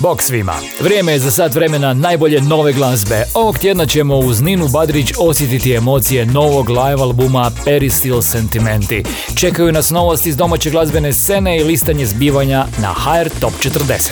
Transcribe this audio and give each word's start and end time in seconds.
Bok 0.00 0.22
svima! 0.22 0.54
Vrijeme 0.80 1.12
je 1.12 1.18
za 1.18 1.30
sat 1.30 1.54
vremena 1.54 1.94
najbolje 1.94 2.40
nove 2.40 2.72
glazbe. 2.72 3.24
Ovog 3.34 3.58
tjedna 3.58 3.86
ćemo 3.86 4.16
uz 4.16 4.40
Ninu 4.40 4.68
Badrić 4.68 5.12
osjetiti 5.18 5.74
emocije 5.74 6.26
novog 6.26 6.68
live 6.68 7.02
albuma 7.02 7.50
Peristil 7.64 8.22
Sentimenti. 8.22 9.02
Čekaju 9.34 9.72
nas 9.72 9.90
novosti 9.90 10.28
iz 10.28 10.36
domaće 10.36 10.70
glazbene 10.70 11.12
scene 11.12 11.60
i 11.60 11.64
listanje 11.64 12.06
zbivanja 12.06 12.66
na 12.78 12.94
HR 12.94 13.28
Top 13.40 13.52
40. 13.52 14.10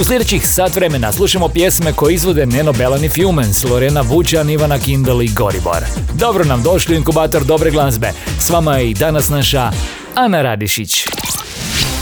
U 0.00 0.04
sljedećih 0.04 0.48
sat 0.48 0.74
vremena 0.74 1.12
slušamo 1.12 1.48
pjesme 1.48 1.92
koje 1.92 2.14
izvode 2.14 2.46
Neno 2.46 2.72
Belan 2.72 3.04
i 3.04 3.08
Fumens, 3.08 3.64
Lorena 3.64 4.00
Vučan, 4.00 4.50
Ivana 4.50 4.78
Kindle 4.78 5.24
i 5.24 5.28
Goribor. 5.28 5.84
Dobro 6.14 6.44
nam 6.44 6.62
došli 6.62 6.94
u 6.94 6.98
inkubator 6.98 7.44
dobre 7.44 7.70
glazbe. 7.70 8.12
S 8.38 8.50
vama 8.50 8.76
je 8.76 8.90
i 8.90 8.94
danas 8.94 9.28
naša 9.28 9.70
Ana 10.14 10.42
Radišić. 10.42 11.06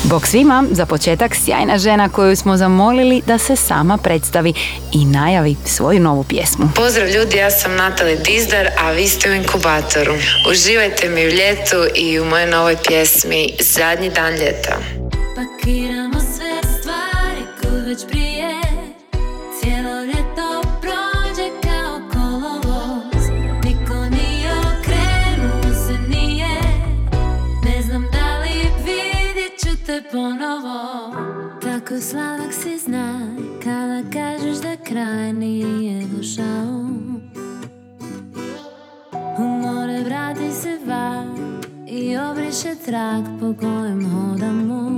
Bog 0.05 0.27
svima, 0.27 0.65
za 0.71 0.87
početak 0.87 1.35
sjajna 1.35 1.79
žena 1.79 2.09
koju 2.09 2.37
smo 2.37 2.57
zamolili 2.57 3.23
da 3.27 3.39
se 3.39 3.57
sama 3.57 3.97
predstavi 3.97 4.53
i 4.93 5.05
najavi 5.05 5.57
svoju 5.65 6.01
novu 6.01 6.25
pjesmu. 6.25 6.71
Pozdrav 6.75 7.09
ljudi, 7.09 7.37
ja 7.37 7.51
sam 7.51 7.77
Natali 7.77 8.19
Dizdar, 8.25 8.69
a 8.79 8.91
vi 8.91 9.09
ste 9.09 9.31
u 9.31 9.35
inkubatoru. 9.35 10.15
Uživajte 10.51 11.09
mi 11.09 11.27
u 11.27 11.31
ljetu 11.31 11.77
i 11.95 12.21
u 12.21 12.25
mojoj 12.25 12.51
novoj 12.51 12.77
pjesmi 12.89 13.49
Zadnji 13.61 14.11
dan 14.11 14.33
ljeta. 14.33 14.79
Pakiramo 15.37 16.21
sve 16.21 16.79
stvari 16.81 17.43
kud 17.61 17.87
već 17.89 17.99
prije 18.11 18.28
Tako 31.99 32.11
sladak 32.11 32.53
si 32.53 32.79
znaj 32.79 33.37
Kada 33.65 34.03
kažeš 34.13 34.57
da 34.63 34.77
kraj 34.85 35.33
nije 35.33 36.07
došao. 36.17 36.89
U 39.39 39.43
more 39.43 40.03
vrati 40.05 40.51
se 40.53 40.79
val 40.87 41.27
I 41.87 42.17
obriše 42.17 42.75
trag 42.87 43.25
po 43.41 43.55
kojem 43.61 44.11
hodamo 44.11 44.98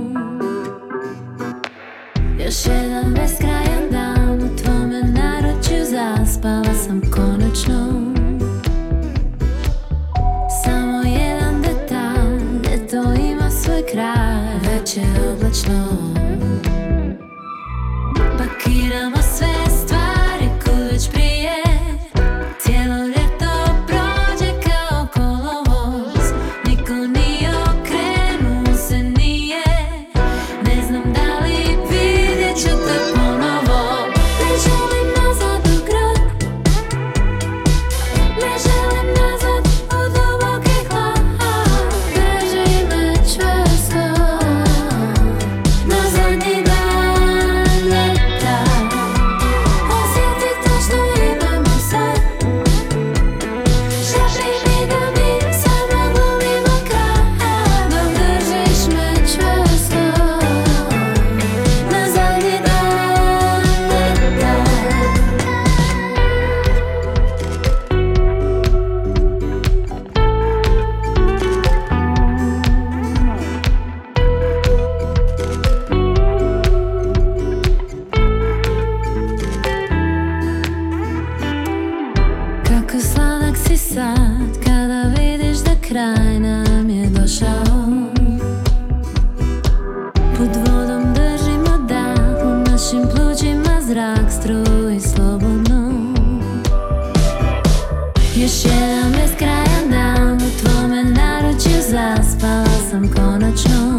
Još 99.01 99.07
jedan 99.07 99.21
beskrajan 99.21 99.89
dan, 99.89 100.37
u 100.37 100.59
tvome 100.59 101.03
naručju 101.03 101.81
zaspala 101.91 102.89
sam 102.89 103.11
konačno 103.15 103.90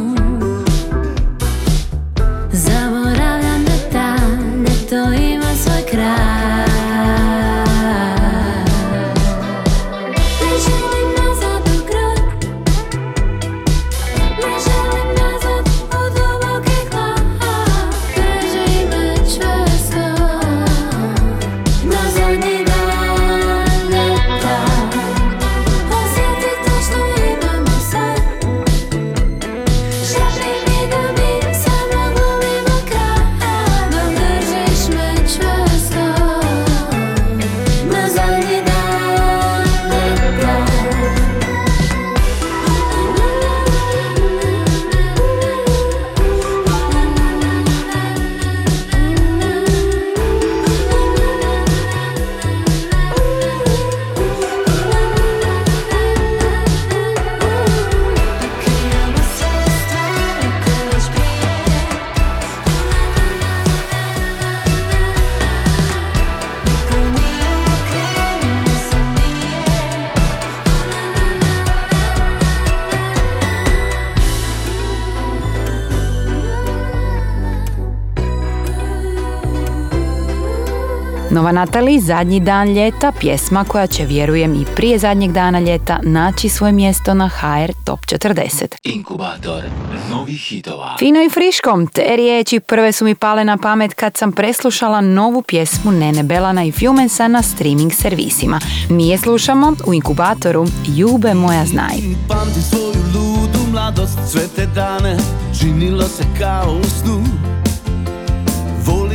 Natali, 81.52 82.00
Zadnji 82.00 82.40
dan 82.40 82.74
ljeta, 82.74 83.12
pjesma 83.20 83.64
koja 83.64 83.86
će, 83.86 84.04
vjerujem, 84.04 84.54
i 84.54 84.64
prije 84.76 84.98
zadnjeg 84.98 85.32
dana 85.32 85.60
ljeta 85.60 85.98
naći 86.02 86.48
svoje 86.48 86.72
mjesto 86.72 87.14
na 87.14 87.28
HR 87.28 87.72
Top 87.84 88.00
40. 88.00 88.74
Inkubator 88.82 89.62
novih 90.10 90.40
hitova. 90.40 90.96
Fino 90.98 91.22
i 91.22 91.30
friškom, 91.30 91.86
te 91.86 92.16
riječi 92.16 92.60
prve 92.60 92.92
su 92.92 93.04
mi 93.04 93.14
pale 93.14 93.44
na 93.44 93.56
pamet 93.56 93.94
kad 93.94 94.16
sam 94.16 94.32
preslušala 94.32 95.00
novu 95.00 95.42
pjesmu 95.42 95.92
Nene 95.92 96.22
Belana 96.22 96.64
i 96.64 96.72
Fjumensa 96.72 97.28
na 97.28 97.42
streaming 97.42 97.92
servisima. 97.92 98.60
Mi 98.88 99.08
je 99.08 99.18
slušamo 99.18 99.72
u 99.86 99.94
inkubatoru 99.94 100.66
Jube 100.86 101.34
moja 101.34 101.64
znaj. 101.64 101.96
Pamtim 102.28 102.62
svoju 102.62 102.94
ludu 103.14 103.58
mladost, 103.72 104.18
sve 104.30 104.42
te 104.56 104.66
dane 104.66 105.16
činilo 105.60 106.02
se 106.02 106.22
kao 106.38 106.72
u 106.80 106.84
snu 106.84 107.24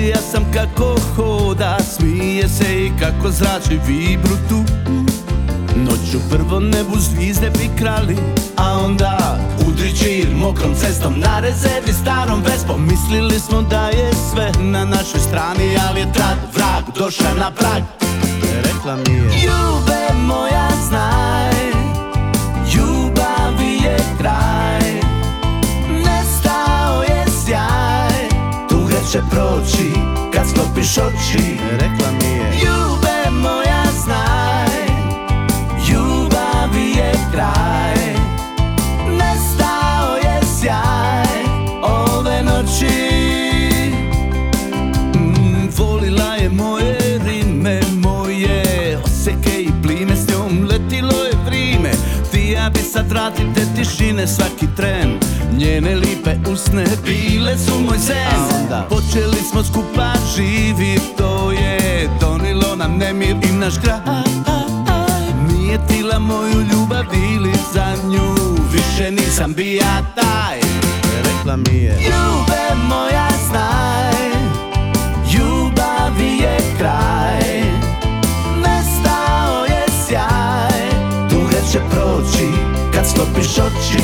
Volija 0.07 0.21
sam 0.31 0.45
kako 0.53 0.95
hoda, 1.15 1.77
smije 1.83 2.49
se 2.49 2.85
i 2.85 2.91
kako 2.99 3.31
zrači 3.31 3.79
vibru 3.87 4.35
tu. 4.49 4.63
Noću 5.75 6.19
prvo 6.29 6.59
nebu 6.59 6.99
zvizde 6.99 7.49
bi 7.49 7.69
krali, 7.77 8.17
a 8.57 8.79
onda 8.85 9.39
udri 9.67 9.97
čir 9.97 10.27
mokrom 10.35 10.75
cestom 10.75 11.19
na 11.19 11.39
rezervi 11.39 11.93
starom. 12.01 12.41
Vespom 12.41 12.87
Mislili 12.87 13.39
smo 13.39 13.61
da 13.61 13.87
je 13.87 14.11
sve 14.31 14.51
na 14.59 14.85
našoj 14.85 15.19
strani, 15.19 15.77
ali 15.89 15.99
je 15.99 16.13
trad 16.13 16.37
vrag 16.55 16.83
došao 16.97 17.33
na 17.39 17.51
prag. 17.51 17.83
Rekla 18.63 18.95
mi 18.95 19.13
je 19.13 19.21
Ljube 19.21 20.13
moja 20.27 20.66
će 29.11 29.19
proći 29.31 29.91
kad 30.33 30.49
sklopiš 30.49 30.97
oči. 30.97 31.57
Rekla 31.71 32.11
mi 32.21 32.27
je. 32.27 32.51
Ljube 32.63 33.06
sad 52.97 53.09
vratim 53.09 53.53
te 53.53 53.61
tišine 53.75 54.27
svaki 54.27 54.67
tren. 54.75 55.19
Njene 55.57 55.95
lipe 55.95 56.49
usne 56.51 56.85
bile 57.05 57.57
su 57.57 57.79
moj 57.79 57.97
sen. 57.97 58.85
Počeli 58.89 59.41
smo 59.51 59.63
skupa 59.63 60.13
živit, 60.35 61.01
to 61.17 61.51
je 61.51 62.09
donilo 62.19 62.75
nam 62.75 62.97
nemir 62.97 63.35
i 63.49 63.51
naš 63.53 63.73
kraj. 63.83 63.99
Nije 65.49 65.79
tila 65.87 66.19
moju 66.19 66.61
ljubav 66.71 67.05
ili 67.13 67.53
za 67.73 67.95
nju 68.09 68.35
Više 68.71 69.11
nisam 69.11 69.53
bija 69.53 70.13
taj. 70.15 70.59
Rekla 71.23 71.55
mi 71.55 71.77
je 71.77 71.91
Ljube 71.91 72.87
moja 72.89 73.29
znaj 73.49 74.13
Ljubavi 75.33 76.37
je 76.37 76.57
kraj 76.77 77.46
kad 83.17 83.25
sklopiš 83.25 83.57
oči 83.57 83.99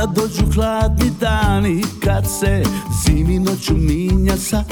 Kada 0.00 0.12
dođu 0.12 0.52
hladni 0.54 1.10
dani 1.20 1.82
Kad 2.04 2.24
se 2.40 2.62
zimi 3.04 3.38
noću 3.38 3.76
minja 3.76 4.36
sat 4.36 4.64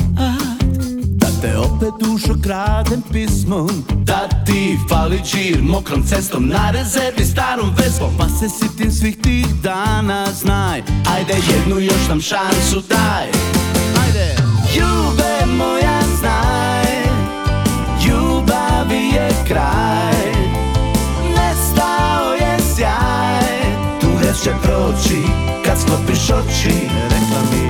Da 1.09 1.27
te 1.43 1.59
opet 1.59 1.91
dušo 2.01 2.35
kradem 2.43 3.03
pismom 3.13 3.85
Da 3.89 4.29
ti 4.47 4.79
fali 4.89 5.21
čir 5.25 5.63
mokrom 5.63 6.03
cestom 6.03 6.49
Na 6.49 6.71
rezervi 6.71 7.25
starom 7.25 7.71
vespom 7.79 8.11
Pa 8.19 8.29
se 8.29 8.49
sitim 8.49 8.91
svih 8.91 9.17
tih 9.17 9.47
dana 9.63 10.27
Znaj, 10.33 10.83
ajde 11.17 11.35
jednu 11.35 11.81
još 11.81 12.09
nam 12.09 12.21
šansu 12.21 12.83
daj. 12.89 13.27
Ajde. 14.05 14.37
Ljube 14.77 15.53
moja 15.57 16.01
znaj 16.21 16.87
Ljubavi 18.07 19.09
je 19.15 19.31
kraj 19.49 20.38
će 24.45 24.51
proći. 24.63 25.23
Kad 25.65 25.81
sklopiš 25.81 26.31
oči 26.31 26.75
Rekla 27.11 27.41
mi 27.51 27.68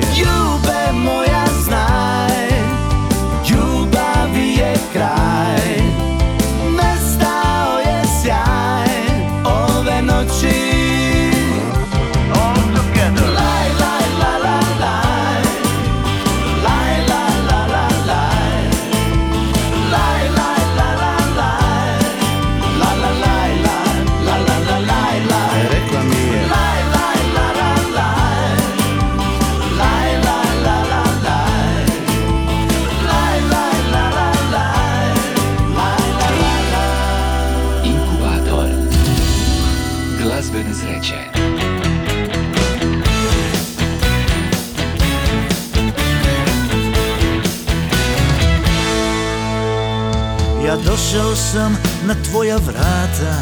na 52.09 52.15
tvoja 52.31 52.57
vrata 52.57 53.35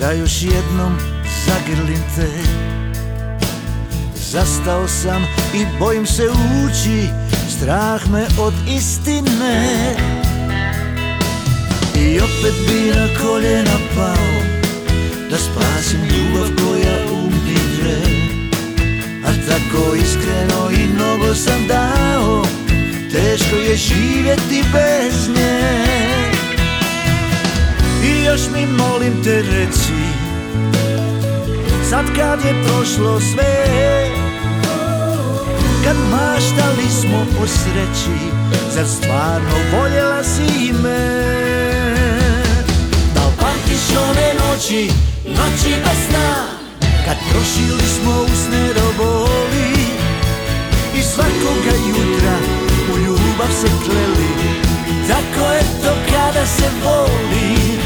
Da 0.00 0.12
još 0.12 0.42
jednom 0.42 0.98
zagrlim 1.46 2.02
te. 2.16 2.28
Zastao 4.30 4.88
sam 4.88 5.22
i 5.54 5.66
bojim 5.78 6.06
se 6.06 6.22
ući 6.28 7.08
Strah 7.56 8.08
me 8.10 8.26
od 8.38 8.54
istine. 8.68 9.96
I 11.96 12.20
opet 12.20 12.54
bi 12.68 13.00
na 13.00 13.08
koljena 13.22 13.78
pao 13.96 14.60
Da 15.30 15.36
spasim 15.36 16.00
ljubav 16.00 16.48
koja 16.56 16.96
umire 17.12 18.00
A 19.24 19.32
tako 19.48 19.94
iskreno 19.94 20.70
i 20.70 20.86
mnogo 20.94 21.34
sam 21.34 21.66
dao 21.68 22.44
Teško 23.12 23.56
je 23.56 23.76
živjeti 23.76 24.64
bez 24.72 25.28
nje 25.28 26.00
I 28.04 28.24
još 28.24 28.40
mi 28.54 28.66
molim 28.66 29.24
te 29.24 29.42
reci 29.42 30.00
Sad 31.90 32.04
kad 32.16 32.44
je 32.44 32.64
prošlo 32.64 33.20
sve 33.20 34.06
Kad 35.84 35.96
maštali 36.10 36.90
smo 37.00 37.26
o 37.42 37.46
sreći 37.46 38.18
Zar 38.74 38.86
stvarno 38.86 39.56
voljela 39.72 40.24
si 40.24 40.72
me? 40.72 41.20
Da 43.14 43.20
li 43.26 43.32
pamtiš 43.40 43.96
one 44.10 44.32
noći 44.40 44.90
Noći 45.26 45.74
bez 45.84 45.98
sna 46.08 46.34
Kad 47.04 47.16
prošili 47.30 47.88
smo 48.00 48.12
usne 48.22 48.68
roboli 48.68 49.70
I 50.98 51.02
svakoga 51.02 51.76
jutra 51.88 52.36
u 52.94 52.98
ljubav 52.98 53.48
se 53.60 53.68
kleli 53.84 54.69
Tako 55.10 55.52
je 55.52 55.62
to 55.82 55.92
kada 56.12 56.46
se 56.46 56.68
voli 56.84 57.78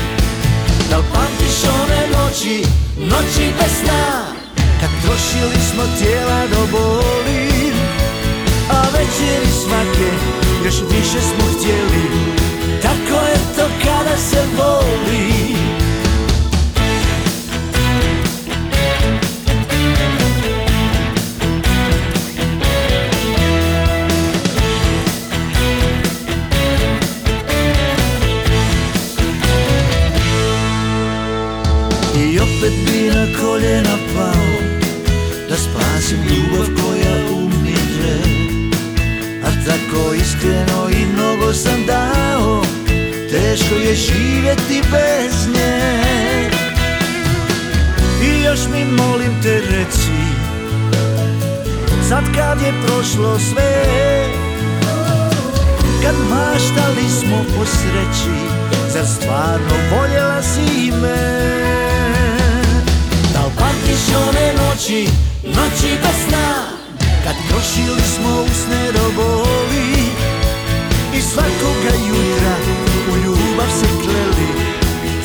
Da 0.91 0.97
li 0.97 1.05
pamtiš 1.15 1.57
one 1.83 2.03
noći, 2.13 2.65
noći 2.97 3.53
bez 3.59 3.73
sna? 3.81 4.25
Kad 4.81 4.91
trošili 5.05 5.61
smo 5.71 5.83
tijela 5.99 6.47
do 6.47 6.67
boli 6.71 7.73
A 8.71 8.83
večeri 8.93 9.51
svake 9.65 10.11
još 10.65 10.75
više 10.75 11.21
smo 11.21 11.45
htjeli. 11.59 12.05
Tako 12.83 13.27
je 13.27 13.37
to 13.57 13.67
kada 13.85 14.17
se 14.17 14.43
voli 14.57 15.44
koljena 33.55 33.97
pao 34.15 34.53
Da 35.49 35.57
spasim 35.57 36.19
ljubav 36.19 36.67
koja 36.83 37.15
umire. 37.33 38.19
A 39.45 39.49
tako 39.67 40.15
iskreno 40.15 40.89
i 40.91 41.07
mnogo 41.07 41.53
sam 41.53 41.87
dao 41.87 42.63
Teško 43.31 43.75
je 43.75 43.95
živjeti 43.95 44.83
bez 44.91 45.49
nje. 45.55 46.11
I 48.23 48.43
još 48.43 48.61
mi 48.73 48.85
molim 48.85 49.43
te 49.43 49.61
reci 49.71 50.25
Sad 52.09 52.25
kad 52.37 52.63
je 52.63 52.73
prošlo 52.87 53.39
sve 53.39 53.85
Kad 56.03 56.15
maštali 56.31 57.11
smo 57.21 57.37
o 57.37 57.65
sreći 57.65 58.37
Zar 58.93 59.07
stvarno 59.07 59.75
voljela 59.91 60.43
si 60.43 60.91
me 60.91 61.64
pamtiš 64.05 64.15
one 64.29 64.53
noći, 64.53 65.09
noći 65.45 65.99
bez 66.03 66.29
sna. 66.29 66.55
Kad 67.25 67.35
trošili 67.49 68.03
smo 68.15 68.43
usne 68.43 68.93
do 68.93 69.11
boli 69.17 70.05
I 71.15 71.21
svakoga 71.21 71.95
jutra 72.09 72.55
u 73.13 73.17
ljubav 73.17 73.71
se 73.81 73.87
kleli. 74.03 74.49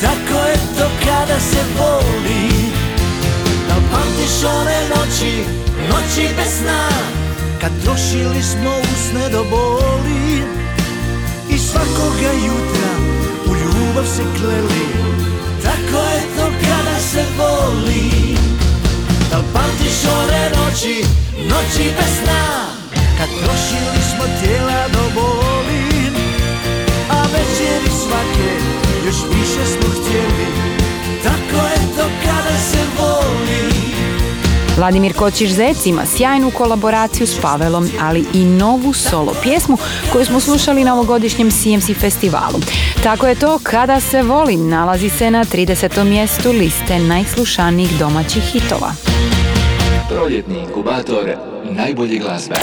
Tako 0.02 0.48
je 0.48 0.56
to 0.78 0.86
kada 1.06 1.40
se 1.40 1.64
voli 1.80 2.50
Da 3.68 3.76
pamtiš 3.92 4.44
one 4.44 4.80
noći, 4.90 5.44
noći 5.90 6.36
bez 6.36 6.58
sna? 6.60 6.90
Kad 7.62 7.72
trošili 7.84 8.44
smo 8.44 8.72
usne 8.94 9.30
do 9.30 9.44
boli 9.44 10.44
I 11.50 11.58
svakoga 11.58 12.32
jutra 12.46 12.92
u 13.46 13.56
ljubav 13.56 14.06
se 14.16 14.24
kleli. 14.40 14.86
Tako 15.64 16.06
je 16.06 16.22
to 16.38 16.46
kada 16.62 17.00
se 17.00 17.24
voli 17.38 18.59
Da 19.30 19.38
li 19.38 19.44
pamtiš 19.54 19.98
one 20.20 20.50
noći, 20.58 21.06
noći 21.50 21.84
bez 21.98 22.14
sna? 22.24 22.70
Kad 23.18 23.30
trošili 23.30 24.02
smo 24.12 24.24
tijela 24.42 24.88
do 24.94 25.00
boli 25.16 26.10
A 27.10 27.22
večeri 27.24 27.90
svake 28.04 28.52
još 29.06 29.16
više 29.30 29.66
smo 29.66 29.90
htjeli. 29.90 30.48
Tako 31.24 31.66
je 31.68 31.98
to 31.98 32.06
kada 32.24 32.58
se 32.72 32.80
voli. 32.98 33.80
Vladimir 34.80 35.14
Kočiš 35.14 35.50
Zec 35.50 35.86
ima 35.86 36.02
sjajnu 36.06 36.52
kolaboraciju 36.52 37.28
s 37.28 37.42
Pavelom, 37.42 37.90
ali 38.02 38.26
i 38.34 38.46
novu 38.46 38.94
solo 38.94 39.36
pjesmu 39.44 39.78
koju 40.12 40.26
smo 40.26 40.40
slušali 40.40 40.84
na 40.84 40.94
ovogodišnjem 40.94 41.52
CMC 41.52 42.00
festivalu. 42.00 42.60
Tako 43.04 43.28
je 43.28 43.36
to 43.36 43.60
Kada 43.64 44.00
se 44.00 44.22
voli 44.22 44.58
nalazi 44.58 45.10
se 45.10 45.32
na 45.32 45.46
30. 45.46 46.04
mjestu 46.04 46.52
liste 46.52 47.00
najslušanijih 47.00 48.00
domaćih 48.00 48.44
hitova. 48.44 48.92
Proljetni 50.10 50.60
inkubator 50.60 51.30
najbolje 51.64 52.20
glazbe. 52.20 52.56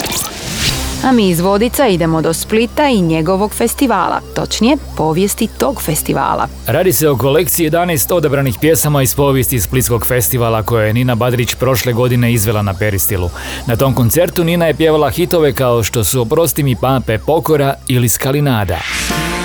A 1.03 1.11
mi 1.11 1.29
iz 1.29 1.39
Vodica 1.39 1.87
idemo 1.87 2.21
do 2.21 2.33
Splita 2.33 2.87
i 2.87 3.01
njegovog 3.01 3.53
festivala, 3.53 4.21
točnije 4.35 4.77
povijesti 4.97 5.47
tog 5.57 5.81
festivala. 5.81 6.47
Radi 6.67 6.93
se 6.93 7.09
o 7.09 7.17
kolekciji 7.17 7.69
11 7.69 8.13
odabranih 8.13 8.55
pjesama 8.61 9.03
iz 9.03 9.15
povijesti 9.15 9.61
Splitskog 9.61 10.05
festivala 10.05 10.63
koje 10.63 10.87
je 10.87 10.93
Nina 10.93 11.15
Badrić 11.15 11.55
prošle 11.55 11.93
godine 11.93 12.33
izvela 12.33 12.61
na 12.61 12.73
Peristilu. 12.73 13.29
Na 13.67 13.75
tom 13.75 13.93
koncertu 13.93 14.43
Nina 14.43 14.67
je 14.67 14.75
pjevala 14.75 15.09
hitove 15.09 15.53
kao 15.53 15.83
što 15.83 16.03
su 16.03 16.21
Oprosti 16.21 16.63
mi 16.63 16.75
pape 16.75 17.17
pokora 17.17 17.73
ili 17.87 18.09
Skalinada. 18.09 18.77
Skalinada 18.77 19.36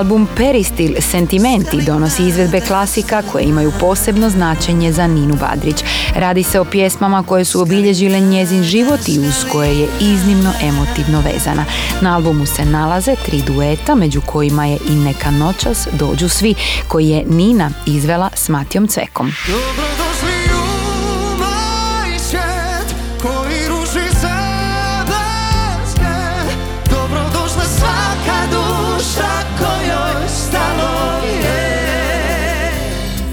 Album 0.00 0.28
Peristil 0.36 0.94
Sentimenti 1.00 1.82
donosi 1.82 2.22
izvedbe 2.22 2.60
klasika 2.60 3.22
koje 3.32 3.44
imaju 3.44 3.72
posebno 3.80 4.30
značenje 4.30 4.92
za 4.92 5.06
Ninu 5.06 5.36
Badrić. 5.36 5.84
Radi 6.14 6.42
se 6.42 6.60
o 6.60 6.64
pjesmama 6.64 7.22
koje 7.22 7.44
su 7.44 7.60
obilježile 7.60 8.20
njezin 8.20 8.62
život 8.62 9.00
i 9.08 9.18
uz 9.18 9.44
koje 9.52 9.80
je 9.80 9.88
iznimno 10.00 10.52
emotivno 10.62 11.22
vezana. 11.32 11.64
Na 12.00 12.14
albumu 12.14 12.46
se 12.46 12.64
nalaze 12.64 13.14
tri 13.24 13.42
dueta, 13.46 13.94
među 13.94 14.20
kojima 14.20 14.66
je 14.66 14.78
i 14.88 14.94
Neka 14.94 15.30
noćas 15.30 15.88
dođu 15.92 16.28
svi, 16.28 16.54
koji 16.88 17.08
je 17.08 17.24
Nina 17.26 17.70
izvela 17.86 18.30
s 18.34 18.48
Matijom 18.48 18.88
Cvekom. 18.88 19.32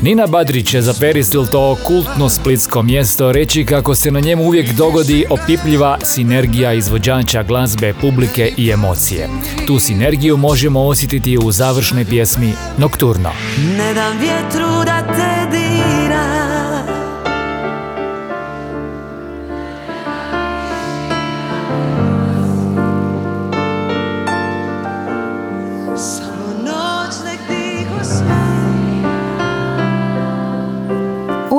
Nina 0.08 0.28
Badrić 0.28 0.74
je 0.74 0.82
za 0.82 0.94
Peristil 1.00 1.46
to 1.52 1.78
kultno 1.84 2.30
splitsko 2.30 2.84
mjesto 2.84 3.32
reći 3.32 3.66
kako 3.66 3.96
se 3.96 4.12
na 4.12 4.20
njemu 4.20 4.44
uvijek 4.44 4.72
dogodi 4.72 5.26
opipljiva 5.30 5.98
sinergija 6.04 6.74
izvođača 6.74 7.44
glazbe, 7.44 7.94
publike 8.02 8.54
i 8.58 8.70
emocije. 8.70 9.30
Tu 9.66 9.80
sinergiju 9.80 10.38
možemo 10.38 10.82
osjetiti 10.82 11.38
u 11.38 11.52
završnoj 11.52 12.06
pjesmi 12.06 12.54
Nokturno. 12.78 13.32
Ne 13.78 13.94
dam 13.94 14.20
vjetru 14.20 14.68
da 14.86 15.02
te 15.02 15.58
dira 15.58 16.07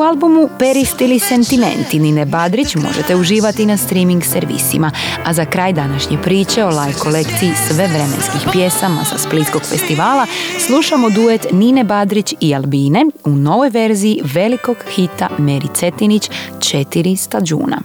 albumu 0.08 0.48
Peristili 0.58 1.18
sentimenti 1.18 1.98
Nine 1.98 2.26
Badrić 2.26 2.74
možete 2.74 3.16
uživati 3.16 3.66
na 3.66 3.76
streaming 3.76 4.24
servisima, 4.24 4.90
a 5.24 5.32
za 5.32 5.44
kraj 5.44 5.72
današnje 5.72 6.18
priče 6.22 6.64
o 6.64 6.68
live 6.68 6.98
kolekciji 6.98 7.50
sve 7.68 7.86
vremenskih 7.86 8.48
pjesama 8.52 9.04
sa 9.04 9.18
Splitskog 9.18 9.62
festivala 9.62 10.26
slušamo 10.66 11.10
duet 11.10 11.46
Nine 11.52 11.84
Badrić 11.84 12.34
i 12.40 12.54
Albine 12.54 13.04
u 13.24 13.30
novoj 13.30 13.70
verziji 13.70 14.20
velikog 14.34 14.76
hita 14.94 15.28
Meri 15.38 15.68
Cetinić 15.74 16.30
Četiri 16.60 17.16
stađuna. 17.16 17.78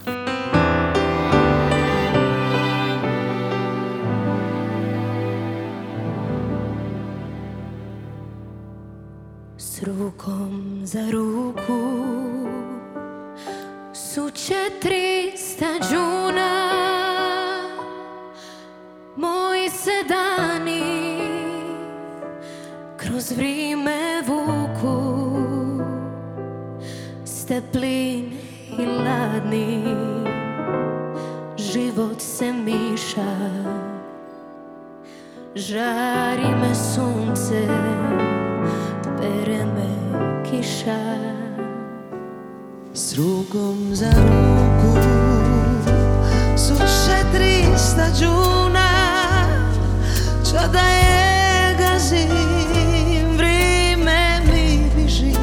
S 9.58 9.84
rukom 9.84 10.82
za 10.84 11.12
ruku 11.12 11.33
četiri 14.48 15.38
stađuna 15.38 16.74
Moji 19.16 19.70
se 19.70 19.92
dani 20.10 21.18
kroz 22.98 23.32
vrijeme 23.32 24.22
vuku. 24.28 25.20
Steplin 27.26 28.32
i 28.80 28.86
ladni 28.86 29.84
život 31.58 32.22
se 32.22 32.54
miša. 32.54 33.36
Žari 35.56 36.56
me 36.62 36.76
sunce 36.76 37.68
pere 39.20 39.66
me 39.66 39.90
kiša 40.52 41.43
S 42.96 43.18
rukom 43.18 43.96
za 43.96 44.10
ruku 44.10 44.98
Su 46.58 46.74
četiri 46.78 47.66
stađuna 47.78 48.90
Čo 50.50 50.68
da 50.74 50.80
je 50.80 51.76
gazim 51.78 53.38
Vrime 53.38 54.42
mi 54.46 54.92
biži 54.96 55.34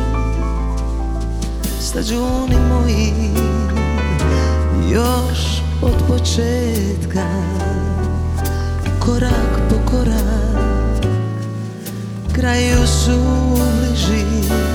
Stađuni 1.80 2.56
moji 2.68 3.12
Još 4.92 5.62
od 5.82 5.94
početka 6.08 7.26
Korak 9.00 9.60
po 9.70 9.90
korak 9.90 11.04
Kraju 12.32 12.86
su 12.86 13.20
bliži 14.00 14.69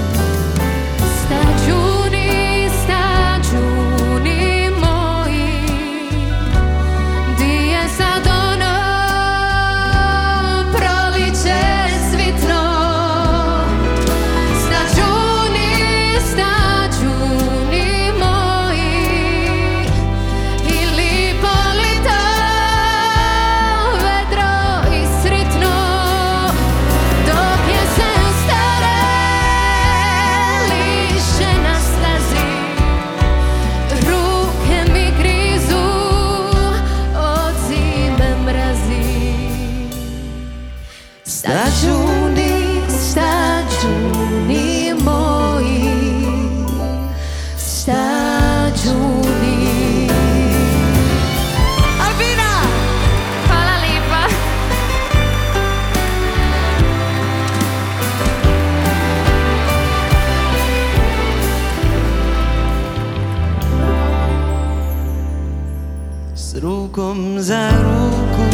za 67.45 67.69
ruku 67.83 68.49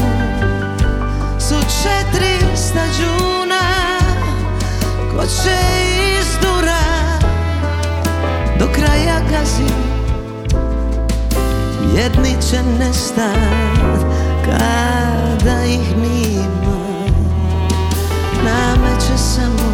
Su 1.40 1.56
četiri 1.56 2.58
stađuna 2.58 3.62
Ko 5.12 5.26
će 5.26 5.58
izdura 6.20 6.84
Do 8.60 8.68
kraja 8.74 9.20
gazi 9.32 9.74
Jedni 11.96 12.36
će 12.50 12.64
nestat 12.80 14.02
Kada 14.46 15.66
ih 15.66 15.98
nima 15.98 16.78
Nameće 18.44 19.18
samo 19.18 19.72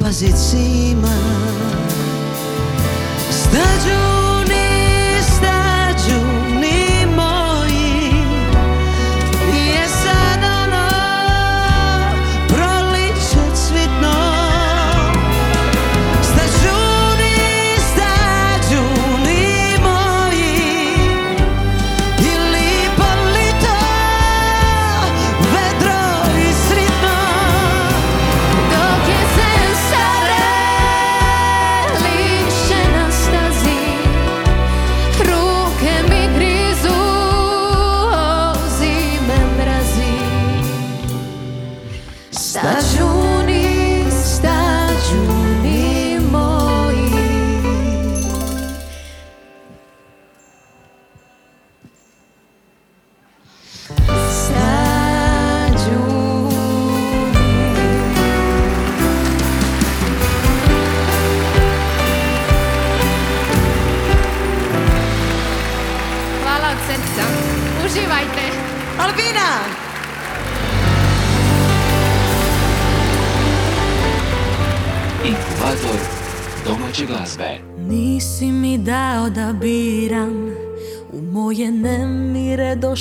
Pazit 0.00 0.36
svima 0.36 1.25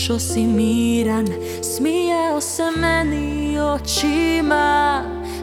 došao 0.08 0.20
si 0.20 0.44
miran 0.44 1.28
Smijao 1.62 2.42
se 2.42 2.64
meni 2.78 3.60
očima 3.60 5.02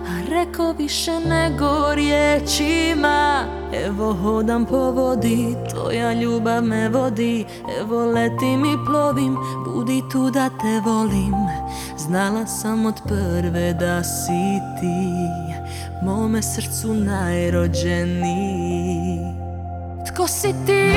A 0.09 0.23
rekao 0.29 0.73
više 0.73 1.21
nego 1.21 1.95
riječima. 1.95 3.45
Evo 3.87 4.15
hodam 4.15 4.67
po 4.67 4.91
vodi, 4.91 5.57
tvoja 5.71 6.13
ljubav 6.13 6.63
me 6.63 6.89
vodi 6.89 7.45
Evo 7.81 8.07
letim 8.07 8.65
i 8.65 8.77
plovim, 8.87 9.37
budi 9.67 10.03
tu 10.13 10.31
da 10.31 10.49
te 10.49 10.81
volim. 10.85 11.35
Znala 11.99 12.47
sam 12.47 12.87
od 12.87 13.01
prve 13.05 13.75
da 13.75 14.05
si 14.05 14.61
ti 14.81 15.13
Mome 16.03 16.43
srcu 16.43 16.95
najrođeniji. 16.95 19.19
Tko 20.13 20.27
si 20.27 20.55
ti, 20.67 20.93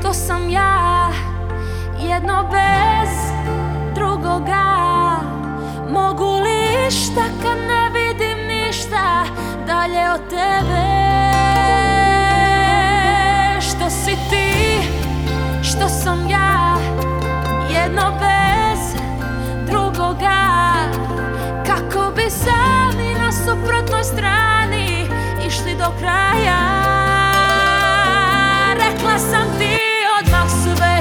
tko 0.00 0.12
sam 0.12 0.50
ja 0.50 1.10
Jedno 2.00 2.44
bez 2.50 3.10
drugoga. 3.94 4.80
Mogu 5.88 6.40
li 6.40 6.86
išta 6.88 7.22
kad 7.42 7.58
ne 7.68 7.90
vidim 7.94 8.46
ništa 8.46 9.24
Dalje 9.66 10.12
od 10.14 10.20
tebe? 10.30 10.86
Što 13.60 13.90
si 13.90 14.16
ti, 14.30 14.78
što 15.62 15.88
sam 15.88 16.28
ja 16.28 16.76
Jedno 17.70 18.12
bez 18.20 19.02
drugoga? 19.66 20.46
Kako 21.66 22.10
bi 22.16 22.30
sami 22.30 23.14
na 23.18 23.32
suprotnoj 23.32 24.04
strani 24.04 25.06
Išli 25.46 25.74
do 25.78 25.92
kraja? 25.98 26.60
Rekla 28.74 29.18
sam 29.18 29.58
ti 29.58 29.78
odmah 30.20 30.48
sve 30.48 30.99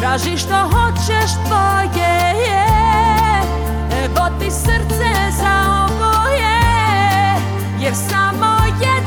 Traži 0.00 0.36
što 0.36 0.54
hoćeš 0.54 1.30
tvoje 1.46 2.08
je. 2.46 2.66
Evo 4.04 4.28
ti 4.40 4.50
srce 4.50 5.10
za 5.40 5.84
oboje 5.84 6.58
Jer 7.80 7.94
samo 7.94 8.56
jednom 8.80 8.97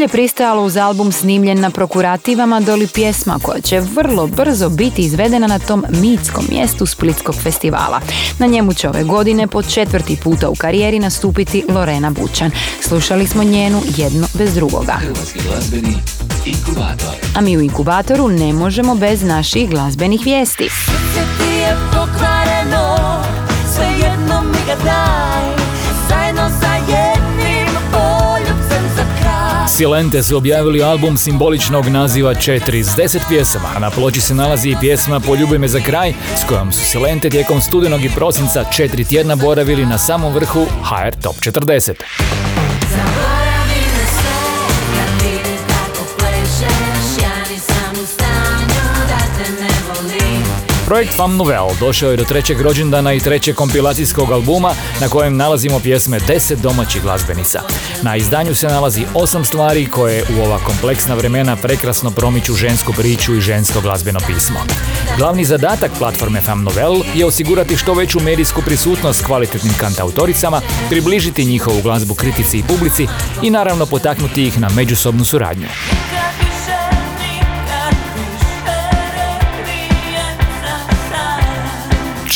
Najbolje 0.00 0.12
pristajalo 0.12 0.62
uz 0.62 0.76
album 0.76 1.12
snimljen 1.12 1.60
na 1.60 1.70
prokurativama 1.70 2.60
doli 2.60 2.86
pjesma 2.86 3.38
koja 3.42 3.60
će 3.60 3.80
vrlo 3.80 4.26
brzo 4.26 4.68
biti 4.68 5.02
izvedena 5.02 5.46
na 5.46 5.58
tom 5.58 5.84
mitskom 5.88 6.44
mjestu 6.50 6.86
Splitskog 6.86 7.34
festivala. 7.34 8.00
Na 8.38 8.46
njemu 8.46 8.74
će 8.74 8.88
ove 8.88 9.04
godine 9.04 9.46
po 9.46 9.62
četvrti 9.62 10.16
puta 10.24 10.48
u 10.48 10.54
karijeri 10.54 10.98
nastupiti 10.98 11.64
Lorena 11.68 12.10
Bučan. 12.10 12.50
Slušali 12.80 13.26
smo 13.26 13.42
njenu 13.44 13.82
jedno 13.96 14.26
bez 14.34 14.54
drugoga. 14.54 14.96
A 17.36 17.40
mi 17.40 17.56
u 17.56 17.60
inkubatoru 17.60 18.28
ne 18.28 18.52
možemo 18.52 18.94
bez 18.94 19.22
naših 19.22 19.70
glazbenih 19.70 20.20
vijesti. 20.24 20.68
Srce 20.68 21.26
ti 21.38 21.54
je 21.54 21.76
pokvareno, 21.90 22.96
sve 23.74 23.86
jedno 23.86 24.42
mi 24.42 24.58
ga 24.66 24.84
daj, 24.84 25.49
Silente 29.80 30.22
su 30.22 30.36
objavili 30.36 30.82
album 30.82 31.16
simboličnog 31.16 31.86
naziva 31.86 32.34
4 32.34 32.82
s 32.82 32.96
10 32.96 33.18
pjesama, 33.28 33.68
a 33.76 33.78
na 33.78 33.90
ploči 33.90 34.20
se 34.20 34.34
nalazi 34.34 34.70
i 34.70 34.76
pjesma 34.80 35.20
Poljubi 35.20 35.58
me 35.58 35.68
za 35.68 35.80
kraj, 35.80 36.12
s 36.36 36.44
kojom 36.48 36.72
su 36.72 36.84
Silente 36.84 37.30
tijekom 37.30 37.60
studenog 37.60 38.04
i 38.04 38.10
prosinca 38.16 38.64
četiri 38.64 39.04
tjedna 39.04 39.36
boravili 39.36 39.86
na 39.86 39.98
samom 39.98 40.32
vrhu 40.32 40.66
HR 40.82 41.10
Top 41.22 41.36
40. 41.36 43.29
Projekt 50.90 51.14
Fam 51.16 51.36
Novel 51.36 51.68
došao 51.80 52.10
je 52.10 52.16
do 52.16 52.24
trećeg 52.24 52.60
rođendana 52.60 53.12
i 53.12 53.20
trećeg 53.20 53.54
kompilacijskog 53.54 54.32
albuma 54.32 54.74
na 55.00 55.08
kojem 55.08 55.36
nalazimo 55.36 55.80
pjesme 55.80 56.20
10 56.20 56.56
domaćih 56.56 57.02
glazbenica. 57.02 57.62
Na 58.02 58.16
izdanju 58.16 58.54
se 58.54 58.68
nalazi 58.68 59.04
osam 59.14 59.44
stvari 59.44 59.86
koje 59.86 60.24
u 60.36 60.42
ova 60.44 60.58
kompleksna 60.58 61.14
vremena 61.14 61.56
prekrasno 61.56 62.10
promiču 62.10 62.54
žensku 62.54 62.92
priču 62.92 63.34
i 63.34 63.40
žensko 63.40 63.80
glazbeno 63.80 64.20
pismo. 64.26 64.60
Glavni 65.18 65.44
zadatak 65.44 65.90
platforme 65.98 66.40
Fam 66.40 66.62
Novel 66.62 67.02
je 67.14 67.26
osigurati 67.26 67.76
što 67.76 67.94
veću 67.94 68.20
medijsku 68.20 68.62
prisutnost 68.62 69.24
kvalitetnim 69.26 69.74
kantautoricama, 69.80 70.60
približiti 70.88 71.44
njihovu 71.44 71.82
glazbu 71.82 72.14
kritici 72.14 72.58
i 72.58 72.62
publici 72.62 73.06
i 73.42 73.50
naravno 73.50 73.86
potaknuti 73.86 74.46
ih 74.46 74.60
na 74.60 74.68
međusobnu 74.68 75.24
suradnju. 75.24 75.68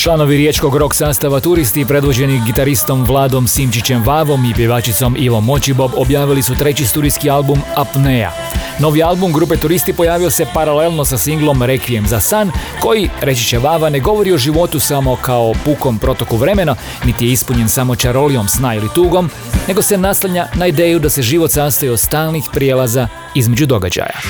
Članovi 0.04 0.36
riječkog 0.36 0.76
rock 0.76 0.94
sastava 0.94 1.40
Turisti, 1.40 1.84
predvođeni 1.84 2.42
gitaristom 2.46 3.04
Vladom 3.04 3.48
Simčićem 3.48 4.02
Vavom 4.02 4.44
i 4.44 4.54
pjevačicom 4.54 5.16
Ivom 5.18 5.44
Močibob, 5.44 5.90
objavili 5.96 6.42
su 6.42 6.54
treći 6.54 6.86
studijski 6.86 7.30
album 7.30 7.62
Apnea. 7.76 8.30
Novi 8.78 9.02
album 9.02 9.32
grupe 9.32 9.56
Turisti 9.56 9.92
pojavio 9.92 10.30
se 10.30 10.46
paralelno 10.54 11.04
sa 11.04 11.18
singlom 11.18 11.62
Requiem 11.62 12.06
za 12.06 12.20
san, 12.20 12.50
koji, 12.80 13.10
reći 13.20 13.44
će 13.44 13.58
Vava, 13.58 13.90
ne 13.90 14.00
govori 14.00 14.32
o 14.32 14.38
životu 14.38 14.80
samo 14.80 15.16
kao 15.16 15.52
pukom 15.64 15.98
protoku 15.98 16.36
vremena, 16.36 16.76
niti 17.04 17.26
je 17.26 17.32
ispunjen 17.32 17.68
samo 17.68 17.96
čarolijom 17.96 18.48
sna 18.48 18.74
ili 18.74 18.88
tugom, 18.94 19.30
nego 19.68 19.82
se 19.82 19.98
naslanja 19.98 20.46
na 20.54 20.66
ideju 20.66 20.98
da 20.98 21.10
se 21.10 21.22
život 21.22 21.50
sastoji 21.50 21.90
od 21.90 22.00
stalnih 22.00 22.44
prijelaza 22.52 23.08
između 23.34 23.66
događaja. 23.66 24.20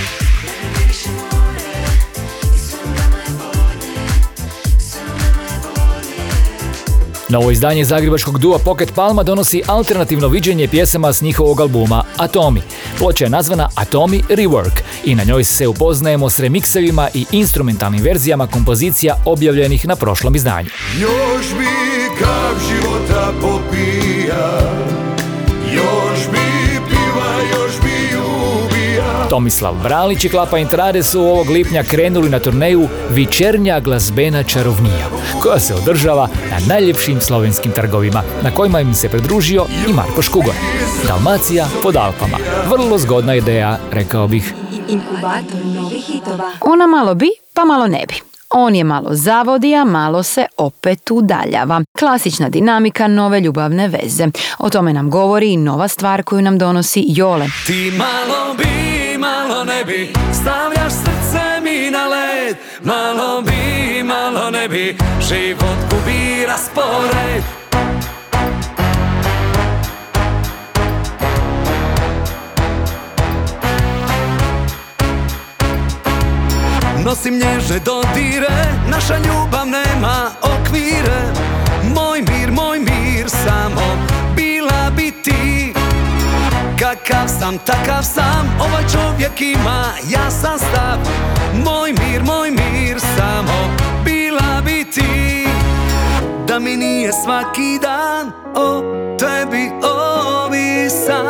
Novo 7.35 7.51
izdanje 7.51 7.85
zagrebačkog 7.85 8.39
dua 8.39 8.59
Pocket 8.59 8.95
Palma 8.95 9.23
donosi 9.23 9.63
alternativno 9.67 10.29
viđenje 10.29 10.69
pjesama 10.69 11.13
s 11.13 11.23
njihovog 11.23 11.61
albuma 11.61 12.05
Atomi. 12.17 12.63
Ploča 12.99 13.25
je 13.25 13.31
nazvana 13.31 13.69
Atomi 13.75 14.23
Rework 14.29 14.81
i 15.05 15.15
na 15.15 15.25
njoj 15.25 15.45
se 15.45 15.69
upoznajemo 15.69 16.31
s 16.31 16.39
remiksevima 16.39 17.09
i 17.15 17.25
instrumentalnim 17.33 18.03
verzijama 18.03 18.47
kompozicija 18.47 19.15
objavljenih 19.25 19.87
na 19.89 19.97
prošlom 19.97 20.35
izdanju. 20.35 20.69
Još 21.01 21.47
bi 21.59 21.67
kap 22.19 22.57
života 22.69 23.33
popija 23.41 24.61
Još 25.75 26.04
Tomislav 29.35 29.75
Bralić 29.83 30.25
i 30.25 30.29
Klapa 30.29 30.59
Intrade 30.59 31.03
su 31.03 31.21
ovog 31.21 31.49
lipnja 31.51 31.83
krenuli 31.83 32.29
na 32.29 32.39
turneju 32.39 32.89
Vičernja 33.11 33.81
glazbena 33.81 34.43
čarovnija, 34.43 35.07
koja 35.43 35.61
se 35.61 35.75
održava 35.75 36.29
na 36.51 36.67
najljepšim 36.69 37.21
slovenskim 37.21 37.73
trgovima, 37.73 38.23
na 38.43 38.51
kojima 38.51 38.81
im 38.81 38.95
se 38.95 39.09
pridružio 39.09 39.67
i 39.89 39.93
Marko 39.93 40.23
Škugor. 40.23 40.55
Dalmacija 41.07 41.67
pod 41.83 41.97
Alpama. 41.97 42.39
Vrlo 42.71 42.99
zgodna 42.99 43.35
ideja, 43.35 43.79
rekao 43.93 44.29
bih. 44.29 44.55
Ona 46.61 46.87
malo 46.87 47.15
bi, 47.15 47.29
pa 47.55 47.65
malo 47.65 47.87
ne 47.87 48.05
bi. 48.09 48.15
On 48.51 48.75
je 48.75 48.85
malo 48.85 49.09
zavodi, 49.13 49.75
a 49.75 49.85
malo 49.85 50.23
se 50.23 50.47
opet 50.57 51.11
udaljava. 51.11 51.83
Klasična 51.99 52.49
dinamika 52.49 53.09
nove 53.09 53.41
ljubavne 53.41 53.89
veze. 53.89 54.29
O 54.59 54.71
tome 54.71 54.93
nam 54.93 55.11
govori 55.11 55.53
i 55.53 55.57
nova 55.57 55.89
stvar 55.89 56.23
koju 56.23 56.43
nam 56.43 56.59
donosi 56.59 57.05
Jole. 57.07 57.47
Ti 57.67 57.93
malo 57.99 58.55
bi, 58.59 58.74
malo 59.25 59.65
ne 59.65 59.85
bi. 59.85 60.13
Stavljaš 60.33 60.93
srce 60.93 61.61
mi 61.63 61.91
na 61.91 62.07
led 62.07 62.57
Malo 62.83 63.43
bi, 63.43 64.03
malo 64.03 64.51
ne 64.51 64.69
bi. 64.69 64.97
Život 65.29 65.79
gubi 65.91 66.47
raspored 66.47 67.45
Nosim 77.05 77.35
nježne 77.35 77.79
dodire 77.85 78.65
Naša 78.91 79.17
ljubav 79.17 79.67
nema 79.67 80.31
okvire 80.43 81.54
Kakav 86.95 87.29
sam, 87.41 87.59
takav 87.59 88.03
sam, 88.03 88.57
ovaj 88.61 88.83
čovjek 88.93 89.41
ima 89.41 89.85
jasan 90.11 90.59
stav. 90.59 90.99
Moj 91.65 91.93
mir, 91.93 92.23
moj 92.23 92.51
mir, 92.51 93.01
samo 93.01 93.77
bila 94.05 94.63
bi 94.65 94.85
ti. 94.91 95.47
Da 96.49 96.59
mi 96.59 96.77
nije 96.77 97.13
svaki 97.13 97.79
dan 97.83 98.33
o 98.55 98.83
tebi 99.19 99.71
ovisan. 100.45 101.25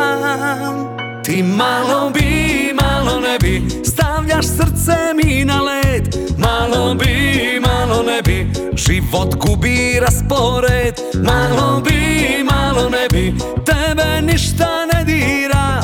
Ti 1.23 1.43
malo 1.43 2.09
bi, 2.09 2.73
malo 2.81 3.19
ne 3.19 3.37
bi, 3.39 3.83
stavljaš 3.85 4.45
srce 4.45 5.13
mi 5.23 5.45
na 5.45 5.61
led. 5.61 6.15
Malo 6.37 6.95
bi, 6.95 7.59
malo 7.61 8.03
ne 8.03 8.21
bi, 8.21 8.51
život 8.75 9.35
gubi 9.35 9.99
raspored 9.99 10.99
Malo 11.23 11.81
bi, 11.81 12.43
malo 12.43 12.89
ne 12.89 13.07
bi, 13.11 13.33
tebe 13.65 14.21
ništa 14.21 14.85
ne 14.93 15.03
dira. 15.03 15.81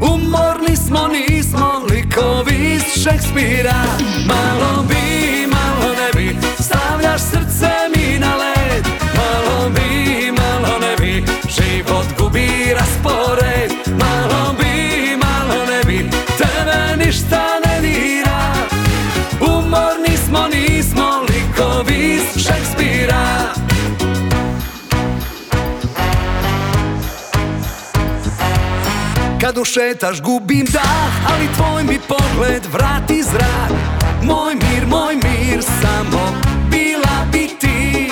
Umorni 0.00 0.76
smo, 0.76 1.08
nismo 1.08 1.82
likovi 1.90 2.74
iz 2.74 3.02
Šekspira. 3.02 3.82
Malo 4.26 4.82
bi, 4.88 5.46
malo 5.46 5.94
ne 5.94 6.10
bi, 6.16 6.36
stavljaš 6.62 7.20
srce 7.20 7.87
Kad 29.48 29.58
ušetaš 29.58 30.20
gubim 30.22 30.66
dah, 30.66 31.32
ali 31.32 31.48
tvoj 31.56 31.84
mi 31.84 31.98
pogled 32.08 32.62
vrati 32.72 33.22
zrak. 33.22 33.72
Moj 34.22 34.54
mir, 34.54 34.86
moj 34.86 35.14
mir, 35.14 35.62
samo 35.62 36.32
bila 36.70 37.26
bi 37.32 37.48
ti. 37.60 38.10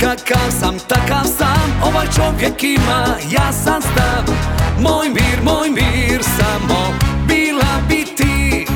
Kakav 0.00 0.50
sam, 0.60 0.78
takav 0.88 1.24
sam, 1.38 1.80
ovaj 1.84 2.06
čovjek 2.16 2.64
ima 2.64 3.06
jasan 3.30 3.82
stav. 3.82 4.34
Moj 4.80 5.08
mir, 5.08 5.42
moj 5.42 5.70
mir, 5.70 6.22
samo 6.22 6.94
bila 7.28 7.80
bi 7.88 8.04
ti. 8.16 8.66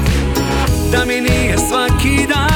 Da 0.93 1.05
mi 1.05 1.21
nije 1.21 1.57
svaki 1.59 2.27
dan 2.27 2.50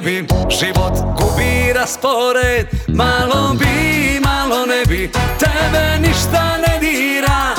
Život 0.00 0.96
gubi 1.18 1.72
raspored. 1.74 2.66
Malo 2.88 3.54
bi, 3.54 4.20
malo 4.24 4.66
ne 4.66 4.82
bi 4.88 5.10
Tebe 5.38 5.98
ništa 6.00 6.56
ne 6.56 6.78
dira. 6.80 7.54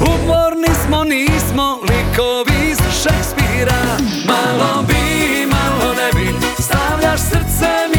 Umorni 0.00 0.74
smo, 0.86 1.04
nismo 1.04 1.78
likovi 1.82 2.70
iz 2.70 2.78
Šekspira. 3.02 3.82
Malo 4.26 4.82
bi, 4.88 5.46
malo 5.46 5.94
ne 5.94 6.10
bi 6.14 6.34
Stavljaš 6.62 7.20
srce 7.20 7.70
mi 7.94 7.97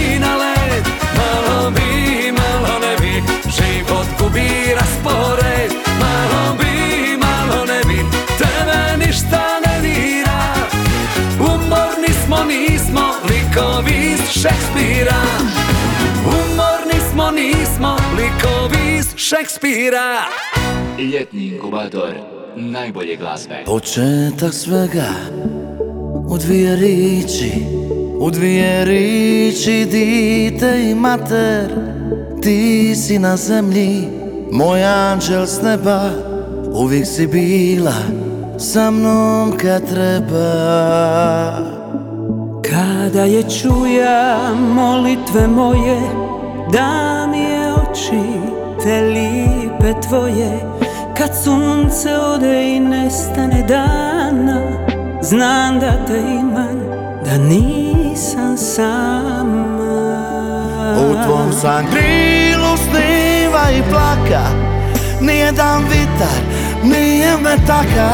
Šekspira. 14.32 15.22
Umorni 16.26 17.00
smo, 17.12 17.32
nismo 17.32 17.98
likovi 18.18 18.98
iz 18.98 19.06
Šekspira. 19.16 20.18
Ljetni 21.14 21.48
inkubator 21.48 22.14
najbolje 22.56 23.16
glazbe. 23.16 23.64
Početak 23.66 24.54
svega 24.54 25.10
u 26.30 26.38
dvije 26.38 26.76
riči 26.76 27.52
U 28.20 28.32
dvije 28.32 28.86
riči 28.86 29.88
dite 29.92 30.90
i 30.90 30.96
mater 30.96 31.68
Ti 32.42 32.96
si 32.96 33.20
na 33.20 33.38
zemlji, 33.38 34.08
moj 34.52 34.84
anđel 34.84 35.46
s 35.46 35.62
neba 35.62 36.10
Uvijek 36.72 37.08
si 37.08 37.28
bila 37.28 37.96
sa 38.58 38.92
mnom 38.92 39.58
kad 39.58 39.90
treba 39.90 41.79
Kada 43.00 43.24
je 43.24 43.44
čuja 43.44 44.54
molitve 44.56 45.48
moje 45.48 46.00
Da 46.74 47.28
mi 47.28 47.40
je 47.40 47.74
oči 47.74 48.24
te 48.84 49.02
lipe 49.02 50.02
tvoje. 50.08 50.60
Kad 51.18 51.30
sunce 51.44 52.18
ode 52.18 52.76
i 52.76 52.80
nestane 52.80 53.64
dana 53.68 54.62
Znam 55.22 55.80
da 55.80 56.06
te 56.08 56.20
imam, 56.20 56.80
da 57.26 57.38
nisam 57.38 58.58
sama. 58.58 59.90
U 60.98 61.26
tvom 61.26 61.54
sam 61.62 61.86
krilu 61.92 62.78
sniva 62.78 63.72
i 63.78 63.82
plaka 63.92 64.44
Nijedan 65.22 65.84
vitar 65.84 66.40
nije 66.84 67.38
me 67.38 67.56
taka. 67.68 68.10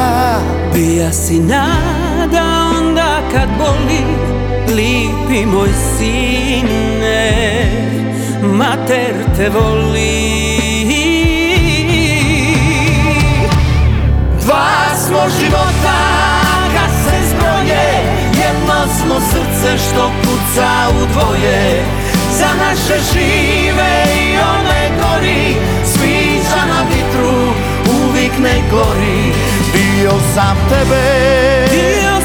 Bija 0.74 1.12
si 1.12 1.40
nada 1.40 2.44
onda 2.80 3.20
kad 3.32 3.50
boli 3.58 4.35
Lipi 4.68 5.46
moj 5.46 5.70
sine 5.98 7.22
Mater 8.42 9.16
te 9.38 9.50
voli. 9.50 10.56
Dva 14.42 14.96
smo 15.06 15.20
života 15.40 15.98
kad 16.76 16.92
se 17.04 17.30
zbroje 17.30 17.88
Jedno 18.44 18.94
smo 19.00 19.16
srce 19.20 19.78
što 19.78 20.12
kuca 20.22 20.70
u 20.90 21.06
dvoje. 21.14 21.84
Za 22.32 22.48
naše 22.60 23.02
žive 23.14 24.06
i 24.22 24.38
one 24.38 24.90
gori 25.02 25.56
Sviđa 25.86 26.66
na 26.68 26.82
vitru 26.90 27.54
uvijek 28.04 28.32
ne 28.40 28.62
gori. 28.72 29.34
Dio 29.74 30.12
sam 30.36 30.58
tebe. 30.70 31.36
Mene 31.72 32.25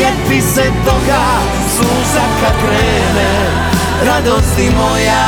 Sjeti 0.00 0.40
se 0.40 0.62
toga 0.62 1.22
Suza 1.76 2.24
kad 2.40 2.52
krene 2.62 3.30
Radosti 4.06 4.70
moja 4.70 5.24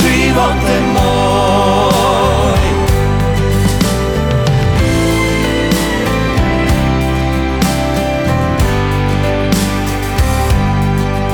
Živote 0.00 0.80
moj. 0.92 2.58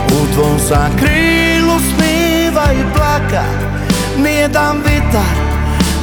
U 0.07 0.35
tvom 0.35 0.59
sam 0.69 0.97
krilu 0.99 1.79
sniva 1.79 2.73
i 2.73 2.95
plaka 2.97 3.45
Nijedan 4.17 4.77
vitar 4.77 5.53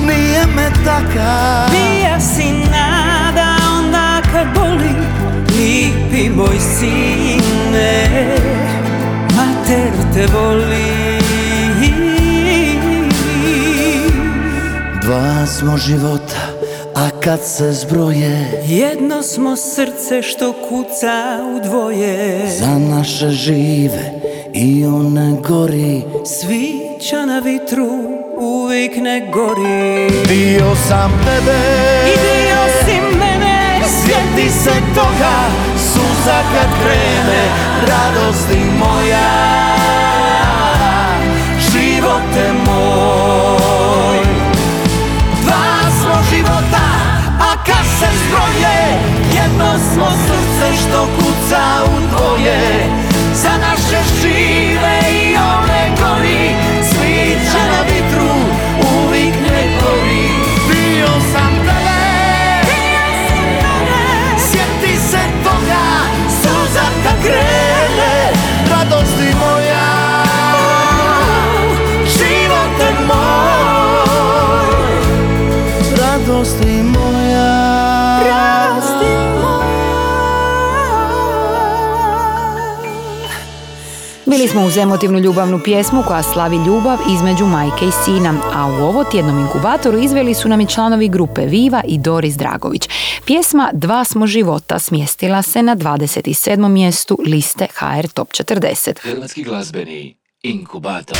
nije 0.01 0.45
me 0.55 0.69
taka. 0.85 1.65
Bija 1.71 2.19
si 2.19 2.51
nada 2.51 3.58
kad 4.39 4.47
boli 4.55 4.89
Lipi 5.57 6.29
moj 6.29 6.59
sine 6.59 8.09
Mater 9.35 9.91
te 10.13 10.25
voli. 10.33 11.19
Dva 15.01 15.45
smo 15.45 15.77
života, 15.77 16.41
a 16.95 17.09
kad 17.23 17.39
se 17.43 17.73
zbroje 17.73 18.63
Jedno 18.65 19.23
smo 19.23 19.55
srce 19.55 20.21
što 20.21 20.53
kuca 20.53 21.39
u 21.55 21.67
dvoje. 21.67 22.47
Za 22.59 22.77
naše 22.77 23.29
žive 23.29 24.11
i 24.53 24.85
one 24.85 25.37
gori. 25.47 26.01
Svića 26.25 27.25
na 27.25 27.39
vitru 27.39 27.87
uvijek 28.37 28.97
ne 28.97 29.29
gori. 29.33 30.09
Dio 30.27 30.75
sam 30.87 31.11
tebe 31.25 32.48
Sjeti 34.39 34.49
se 34.51 34.71
toga 34.95 35.35
Suza 35.77 36.39
kad 36.53 36.69
krene 36.81 37.43
Radosti 37.87 38.59
moja. 38.79 39.29
Živote 41.59 42.53
moj. 42.65 44.19
Dva 45.43 45.91
smo 46.01 46.23
života 46.29 46.85
A 47.39 47.63
kad 47.65 47.85
se 47.99 48.07
zbroje 48.17 48.99
Jedno 49.33 49.71
smo 49.93 50.07
srce 50.27 50.81
što 50.81 51.07
kuca 51.15 51.61
u 51.85 51.99
dvoje. 52.09 52.89
Za 53.33 53.49
naše 53.49 53.78
Bili 84.29 84.47
smo 84.47 84.65
uz 84.65 84.77
emotivnu 84.77 85.19
ljubavnu 85.19 85.59
pjesmu 85.63 86.03
koja 86.07 86.23
slavi 86.23 86.55
ljubav 86.55 86.97
između 87.15 87.45
majke 87.45 87.85
i 87.85 87.91
sina, 88.05 88.33
a 88.53 88.67
u 88.67 88.85
ovo 88.85 89.03
tjednom 89.03 89.39
inkubatoru 89.39 89.97
izveli 89.97 90.33
su 90.33 90.49
nam 90.49 90.61
i 90.61 90.67
članovi 90.67 91.09
grupe 91.09 91.45
Viva 91.45 91.81
i 91.87 91.97
Doris 91.97 92.35
Dragović. 92.35 92.89
Pjesma 93.25 93.69
Dva 93.73 94.03
smo 94.03 94.27
života 94.27 94.79
smjestila 94.79 95.41
se 95.41 95.63
na 95.63 95.75
27. 95.75 96.67
mjestu 96.67 97.17
liste 97.25 97.67
HR 97.75 98.07
Top 98.07 98.29
40. 98.29 98.99
Hrvatski 98.99 99.43
glazbeni 99.43 100.15
inkubator. 100.43 101.17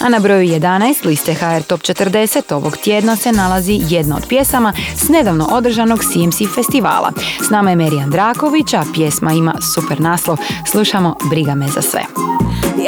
A 0.00 0.08
na 0.08 0.18
broju 0.18 0.42
11 0.42 1.06
liste 1.06 1.34
HR 1.34 1.62
Top 1.66 1.80
40 1.80 2.54
ovog 2.54 2.76
tjedna 2.76 3.16
se 3.16 3.32
nalazi 3.32 3.80
jedna 3.88 4.16
od 4.16 4.26
pjesama 4.28 4.72
s 4.96 5.08
nedavno 5.08 5.48
održanog 5.50 6.00
CMC 6.00 6.54
festivala. 6.54 7.12
S 7.46 7.50
nama 7.50 7.70
je 7.70 7.76
Merijan 7.76 8.10
Draković, 8.10 8.74
a 8.74 8.84
pjesma 8.94 9.32
ima 9.32 9.54
super 9.74 10.00
naslov. 10.00 10.38
Slušamo 10.66 11.16
Briga 11.30 11.54
me 11.54 11.68
za 11.68 11.82
sve. 11.82 12.00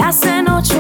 Ja 0.01 0.13
se 0.13 0.43
noću 0.49 0.80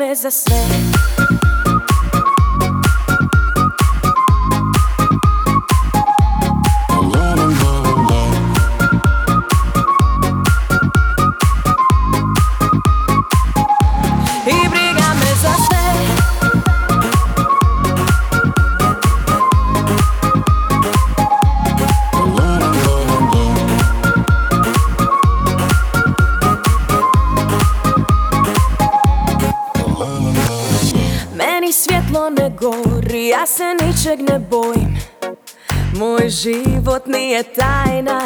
briga 0.00 0.30
me 0.48 0.89
Svjetlo 31.72 32.30
ne 32.30 32.50
gori, 32.50 33.28
ja 33.28 33.46
se 33.46 33.62
ničeg 33.80 34.30
ne 34.30 34.38
bojim. 34.38 34.96
Moj 35.98 36.28
život 36.28 37.06
nije 37.06 37.42
tajna 37.42 38.20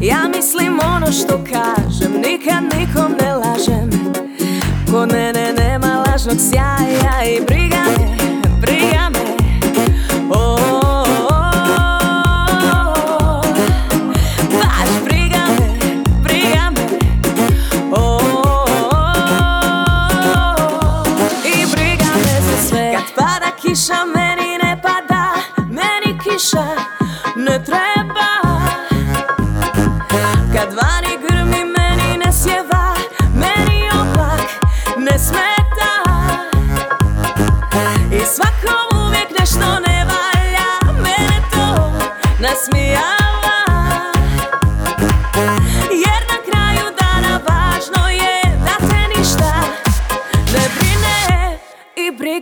Ja 0.00 0.28
mislim 0.36 0.80
ono 0.96 1.12
što 1.12 1.44
kažem 1.52 2.12
Nikad 2.12 2.62
nikom 2.78 3.12
ne 3.20 3.34
lažem. 3.34 3.90
Kod 4.92 5.12
mene 5.12 5.52
nema 5.52 6.04
lažnog 6.06 6.36
sjaja 6.50 7.24
I 7.24 7.40
briga 7.46 7.84
me, 7.98 8.16
briga 8.60 9.10
me. 9.12 9.20
O, 10.30 10.59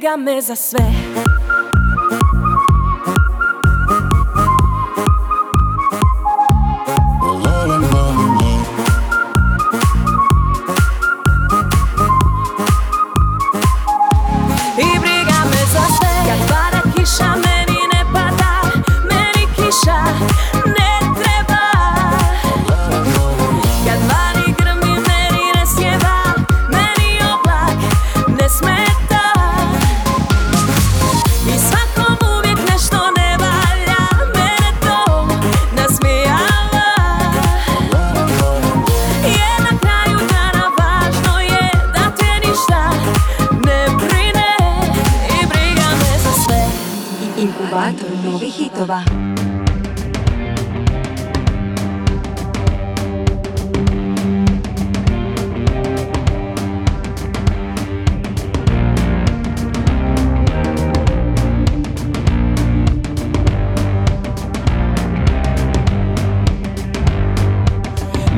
I 0.09 0.17
briga 0.17 0.57
me 0.57 1.68
hitova. 48.79 49.03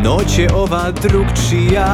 Noć 0.04 0.38
je 0.38 0.48
ova 0.54 0.90
drugčija 0.90 1.86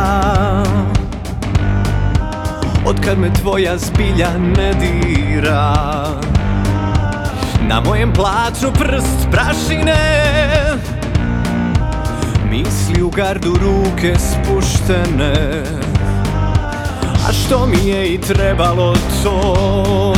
Otkad 2.87 3.19
me 3.19 3.33
tvoja 3.33 3.79
zbilja 3.79 4.31
ne 4.39 4.75
dira 4.75 6.26
Na 7.69 7.81
mojem 7.81 8.13
placu 8.13 8.73
prst 8.73 9.31
prašine. 9.31 9.97
Misli 12.51 13.03
u 13.03 13.11
gardu 13.11 13.55
ruke 13.55 14.15
spuštene. 14.19 15.63
A 17.29 17.33
što 17.33 17.67
mi 17.67 17.89
je 17.89 18.15
i 18.15 18.21
trebalo 18.21 18.95
to? 19.23 20.15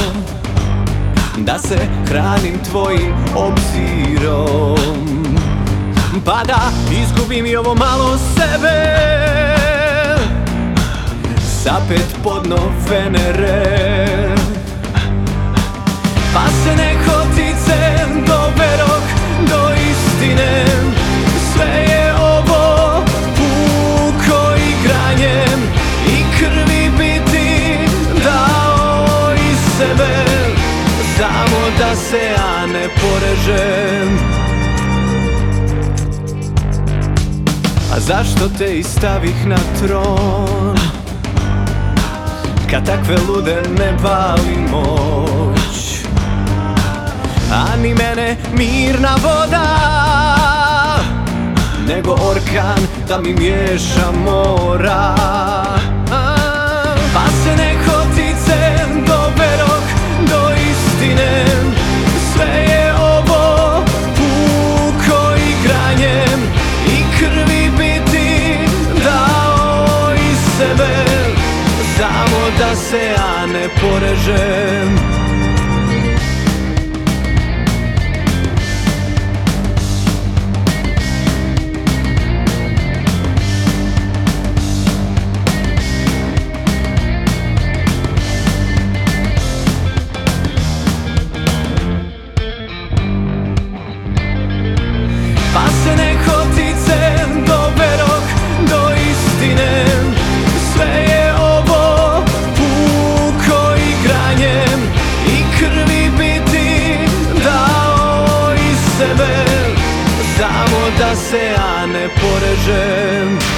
Da 1.39 1.59
se 1.59 1.79
hranim 2.09 2.59
tvojim 2.71 3.15
obzirom. 3.35 4.77
Pa 6.25 6.45
da 6.45 6.71
izgubim 7.03 7.47
i 7.47 7.57
ovo 7.57 7.75
malo 7.75 8.19
sebe. 8.19 8.99
Zapet 11.65 12.17
pod 12.23 12.47
Venere. 12.91 13.89
Pa 16.35 16.47
se 16.49 16.77
nehotice 16.77 16.98
doberok 18.59 19.07
do 19.51 19.75
istine. 19.91 20.65
Sve 21.53 21.67
je 21.67 22.15
ovo 22.15 23.05
puko 23.37 24.55
igranjem 24.57 25.61
I 26.07 26.39
krvi 26.39 26.91
bi 26.99 27.31
ti 27.33 27.79
dao 28.25 29.35
iz 29.51 29.59
sebe. 29.79 30.25
Samo 31.17 31.61
da 31.79 31.97
se 31.97 32.17
ja 32.17 32.67
ne 32.67 32.89
porežem. 32.89 34.19
A 37.93 38.01
zašto 38.01 38.49
te 38.59 38.79
i 38.79 38.83
stavih 38.83 39.47
na 39.47 39.57
tron? 39.83 40.77
Kad 42.71 42.87
takve 42.87 43.17
lude 43.29 43.63
ne 43.79 43.93
A 44.03 45.28
ni 47.83 47.95
mene 47.95 48.37
mirna 48.53 49.17
voda. 49.23 49.67
Nego 51.87 52.13
orkan 52.13 52.81
da 53.09 53.19
mi 53.21 53.35
miješa 53.35 54.11
mora. 54.25 55.15
Pa 57.15 57.25
se 57.43 57.57
nehotice 57.57 58.87
doberok 59.07 59.85
do 60.31 60.51
istine. 60.71 61.45
Sve 62.33 62.65
je 62.69 62.95
ovo 62.95 63.85
puko 64.17 65.35
igranjem 65.35 66.41
I 66.87 67.19
krvi 67.19 67.71
bi 67.79 68.11
ti 68.13 68.59
dao 69.05 70.15
iz 70.31 70.39
sebe. 70.59 71.05
Samo 71.97 72.51
da 72.59 72.77
se 72.77 72.97
ja 73.17 73.47
ne 73.47 73.69
porežem 73.81 75.18
porežem. 112.09 113.58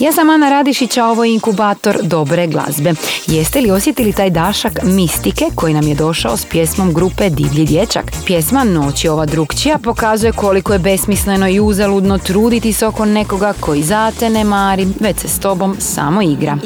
Ja 0.00 0.12
sam 0.12 0.30
Ana 0.30 0.50
Radišić, 0.50 0.96
a 0.96 1.06
ovo 1.06 1.24
je 1.24 1.34
inkubator 1.34 1.98
dobre 2.02 2.46
glazbe. 2.46 2.94
Jeste 3.26 3.60
li 3.60 3.70
osjetili 3.70 4.12
taj 4.12 4.30
dašak 4.30 4.82
mistike 4.82 5.44
koji 5.54 5.74
nam 5.74 5.88
je 5.88 5.94
došao 5.94 6.36
s 6.36 6.44
pjesmom 6.44 6.94
grupe 6.94 7.30
Divlji 7.30 7.64
dječak? 7.64 8.04
Pjesma 8.26 8.64
Noć 8.64 9.04
je 9.04 9.10
ova 9.10 9.26
drugčija 9.26 9.78
pokazuje 9.78 10.32
koliko 10.32 10.72
je 10.72 10.78
besmisleno 10.78 11.48
i 11.48 11.60
uzaludno 11.60 12.18
truditi 12.18 12.72
se 12.72 12.86
oko 12.86 13.04
nekoga 13.04 13.52
koji 13.60 13.82
za 13.82 14.12
te 14.18 14.30
ne 14.30 14.44
mari, 14.44 14.86
već 15.00 15.18
se 15.18 15.28
s 15.28 15.38
tobom 15.38 15.76
samo 15.78 16.22
igra. 16.22 16.58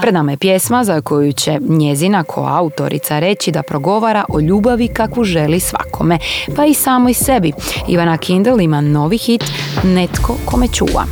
Pred 0.00 0.14
nama 0.14 0.30
je 0.30 0.36
pjesma 0.36 0.84
za 0.84 1.00
koju 1.00 1.32
će 1.32 1.58
njezina 1.68 2.24
koautorica 2.24 3.18
reći 3.18 3.50
da 3.50 3.62
progovara 3.62 4.24
o 4.28 4.40
ljubavi 4.40 4.88
kakvu 4.88 5.24
želi 5.24 5.60
svakome, 5.60 6.18
pa 6.56 6.66
i 6.66 6.74
samoj 6.74 7.14
sebi. 7.14 7.52
Ivana 7.88 8.18
Kindle 8.18 8.64
ima 8.64 8.80
novi 8.80 9.18
hit 9.18 9.44
Netko 9.84 10.36
kome 10.44 10.68
čuva. 10.68 11.06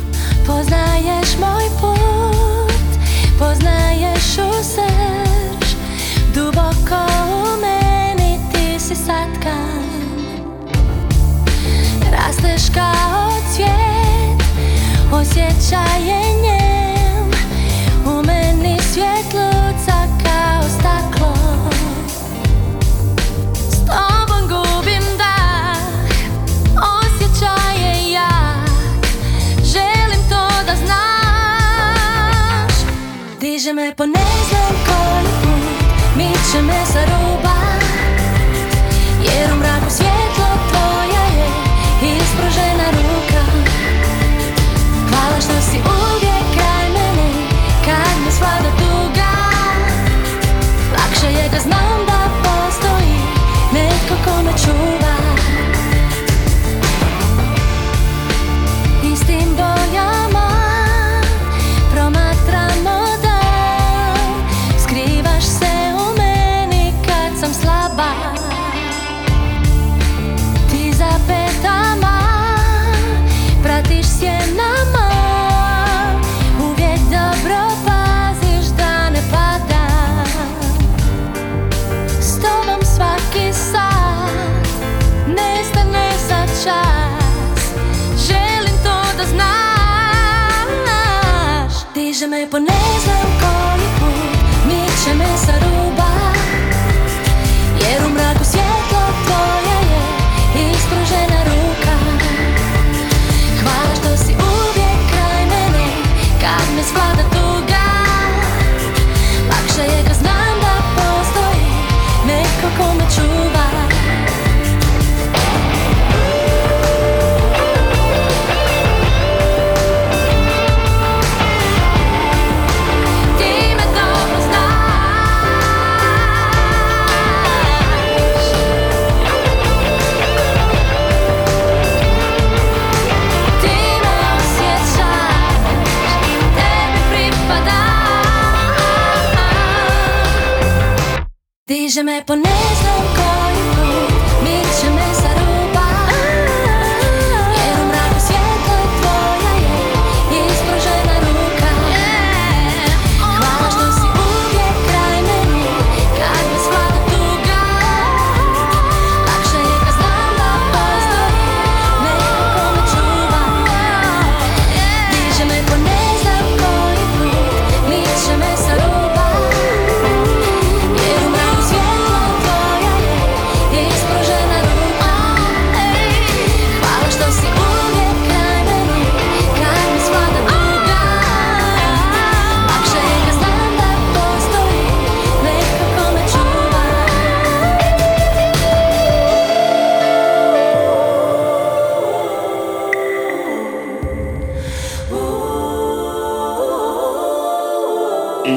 Poznaješ 0.51 1.37
moj 1.39 1.65
put, 1.81 2.91
poznaješ 3.39 4.37
u 4.37 4.63
srž 4.63 5.69
Duboko 6.35 7.03
u 7.27 7.61
meni 7.61 8.39
ti 8.53 8.79
si 8.79 8.95
satkan 8.95 9.83
Rasteš 12.11 12.69
kao 12.73 13.31
cvijet, 13.53 14.43
osjećaje 15.11 16.41
njem 16.43 16.50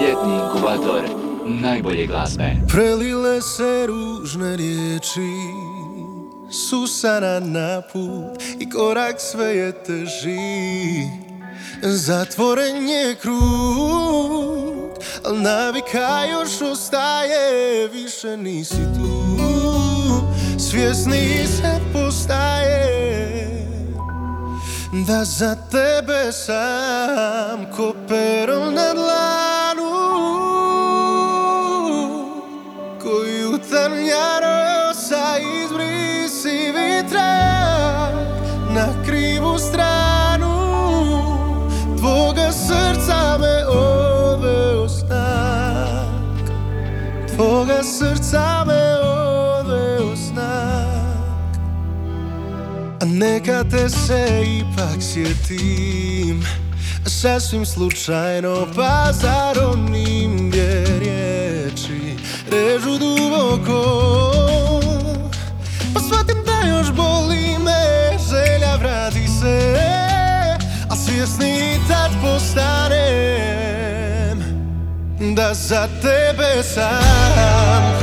Ljetni 0.05 0.35
inkubator 0.35 1.03
najbolje 1.45 2.07
glazbe. 2.07 2.57
Prelile 2.69 3.43
se 3.43 3.87
ružne 3.87 4.57
riječi 4.57 5.33
Susana 6.51 7.41
na 7.41 7.83
put 7.93 8.43
i 8.59 8.71
korak 8.71 9.21
sve 9.21 9.57
je 9.57 9.73
teži 9.85 11.09
Zatvoren 11.83 12.89
je 12.89 13.15
krug 13.15 14.99
Al 15.25 15.43
navika 15.43 16.25
još 16.31 16.63
ostaje 16.73 17.89
Više 17.89 18.37
nisi 18.37 18.83
tu 18.95 19.35
Svjesni 20.59 21.47
se 21.47 21.81
postaje 21.93 22.85
Da 25.07 25.25
za 25.25 25.57
tebe 25.71 26.33
sam 26.33 27.67
Ko 27.77 27.95
pero 28.09 28.71
na 28.71 28.93
Tvoga 47.65 47.83
srca 47.83 48.65
me 48.67 48.95
odveo 49.01 50.17
snak 50.17 51.57
A 53.01 53.05
neka 53.05 53.65
te 53.71 53.89
se 53.89 54.45
ipak 54.45 55.03
sjetim 55.03 56.43
Sasvim 57.07 57.67
slučajno 57.67 58.67
pa 58.77 59.13
zar 59.13 59.59
onim 59.73 60.51
gdje 60.51 60.99
riječi 60.99 62.17
režu 62.51 62.99
duboko? 62.99 63.83
Pa 65.95 66.01
shvatim 66.01 66.43
da 66.47 66.69
još 66.69 66.93
boli 66.93 67.59
me 67.65 68.19
želja 68.31 68.77
vrati 68.77 69.29
se 69.41 69.77
A 70.91 70.97
svjesni 70.97 71.79
ta 71.89 72.11
ustanem 72.37 73.84
Da 75.33 75.55
za 75.55 75.89
tebe 76.03 76.63
sam 76.63 77.95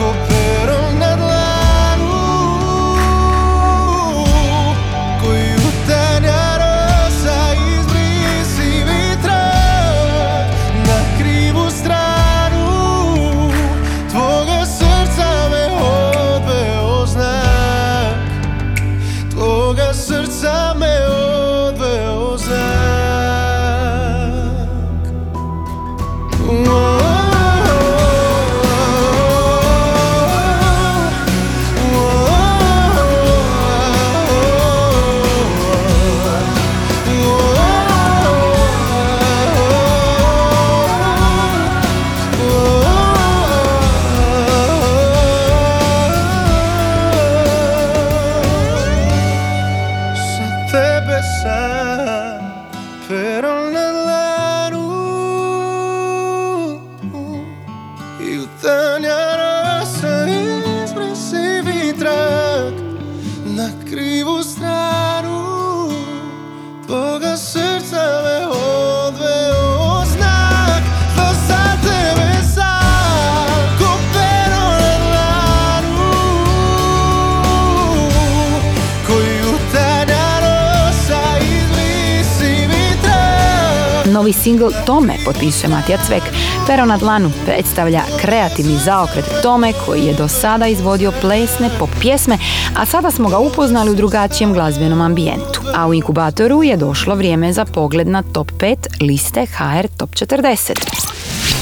Tome 84.85 85.13
potpisuje 85.25 85.69
Matija 85.69 85.97
Cvek. 86.07 86.23
Pero 86.67 86.85
na 86.85 86.97
dlanu 86.97 87.31
predstavlja 87.45 88.01
kreativni 88.21 88.77
zaokret 88.77 89.25
Tome 89.43 89.73
koji 89.85 90.01
je 90.01 90.13
do 90.13 90.27
sada 90.27 90.67
izvodio 90.67 91.11
plesne 91.21 91.69
pop 91.79 91.89
pjesme, 92.01 92.37
a 92.77 92.85
sada 92.85 93.11
smo 93.11 93.29
ga 93.29 93.37
upoznali 93.37 93.89
u 93.91 93.95
drugačijem 93.95 94.53
glazbenom 94.53 95.01
ambijentu. 95.01 95.61
A 95.75 95.87
u 95.87 95.93
inkubatoru 95.93 96.63
je 96.63 96.77
došlo 96.77 97.15
vrijeme 97.15 97.53
za 97.53 97.65
pogled 97.65 98.07
na 98.07 98.23
top 98.23 98.51
5 98.51 98.75
liste 99.01 99.45
HR 99.45 99.87
Top 99.97 100.09
40. 100.09 100.71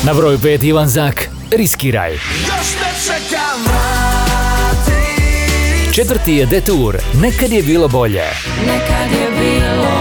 Na 0.04 0.14
broju 0.14 0.38
5 0.38 0.64
Ivan 0.64 0.88
Zak, 0.88 1.30
Riskiraj. 1.52 2.18
Četvrti 5.96 6.34
je 6.34 6.46
Detour, 6.46 6.98
Nekad 7.22 7.52
je 7.52 7.64
bilo 7.64 7.88
bolje. 7.88 8.24
Nekad 8.66 9.12
je 9.12 9.30
bilo 9.40 9.84
bolje 9.84 9.99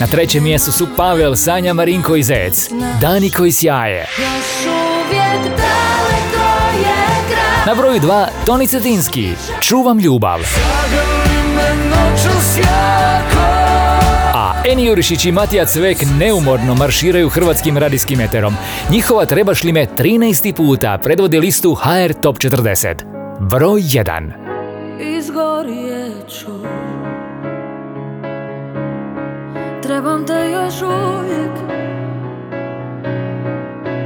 Na 0.00 0.06
trećem 0.06 0.44
mjestu 0.44 0.72
su 0.72 0.86
Pavel, 0.96 1.34
Sanja, 1.34 1.72
Marinko 1.72 2.16
i 2.16 2.22
Zec. 2.22 2.70
Dani 3.00 3.30
koji 3.30 3.52
sjaje. 3.52 4.06
Na 7.66 7.74
broju 7.74 8.00
2 8.00 8.26
Toni 8.46 8.66
Cetinski, 8.66 9.32
Čuvam 9.60 9.98
ljubav. 9.98 10.40
A 14.34 14.62
Eni 14.72 14.86
Jurišić 14.86 15.24
i 15.24 15.32
Matija 15.32 15.66
Cvek 15.66 15.98
neumorno 16.18 16.74
marširaju 16.74 17.28
hrvatskim 17.28 17.78
radijskim 17.78 18.20
eterom. 18.20 18.54
Njihova 18.90 19.26
trebaš 19.26 19.64
li 19.64 19.72
me 19.72 19.86
13. 19.98 20.52
puta 20.52 20.98
predvodi 21.02 21.40
listu 21.40 21.74
HR 21.74 22.12
Top 22.20 22.36
40. 22.36 22.94
Broj 23.40 23.80
1. 23.80 24.30
Izgorjet 25.18 26.30
Trebam 29.88 30.26
te 30.26 30.50
još 30.52 30.82
uvijek. 30.82 31.50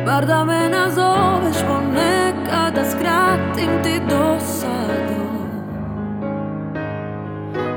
Bar 0.07 0.27
da 0.27 0.45
me 0.45 0.69
nazoveš 0.69 1.57
ponekada 1.69 2.85
Skratim 2.91 3.83
ti 3.83 4.01
dosadu. 4.09 5.25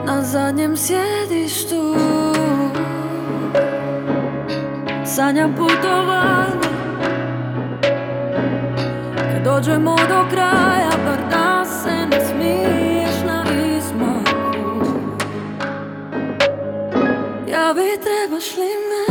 Na 0.05 0.21
zadnjem 0.21 0.77
sjedištu 0.77 1.95
Sanjam 5.05 5.55
putovanje. 5.55 6.75
Kad 9.15 9.43
dođemo 9.43 9.95
do 9.95 10.25
kraja 10.31 10.84
Ja 17.65 17.73
bi 17.73 17.97
trebaš 18.03 18.57
li 18.57 18.71
me 18.89 19.03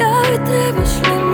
Ja 0.00 1.25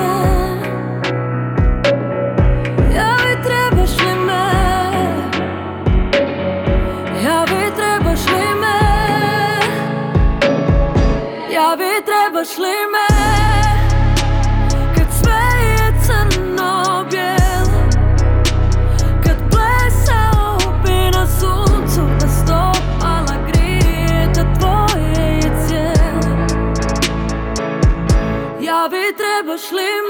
bi 29.57 30.02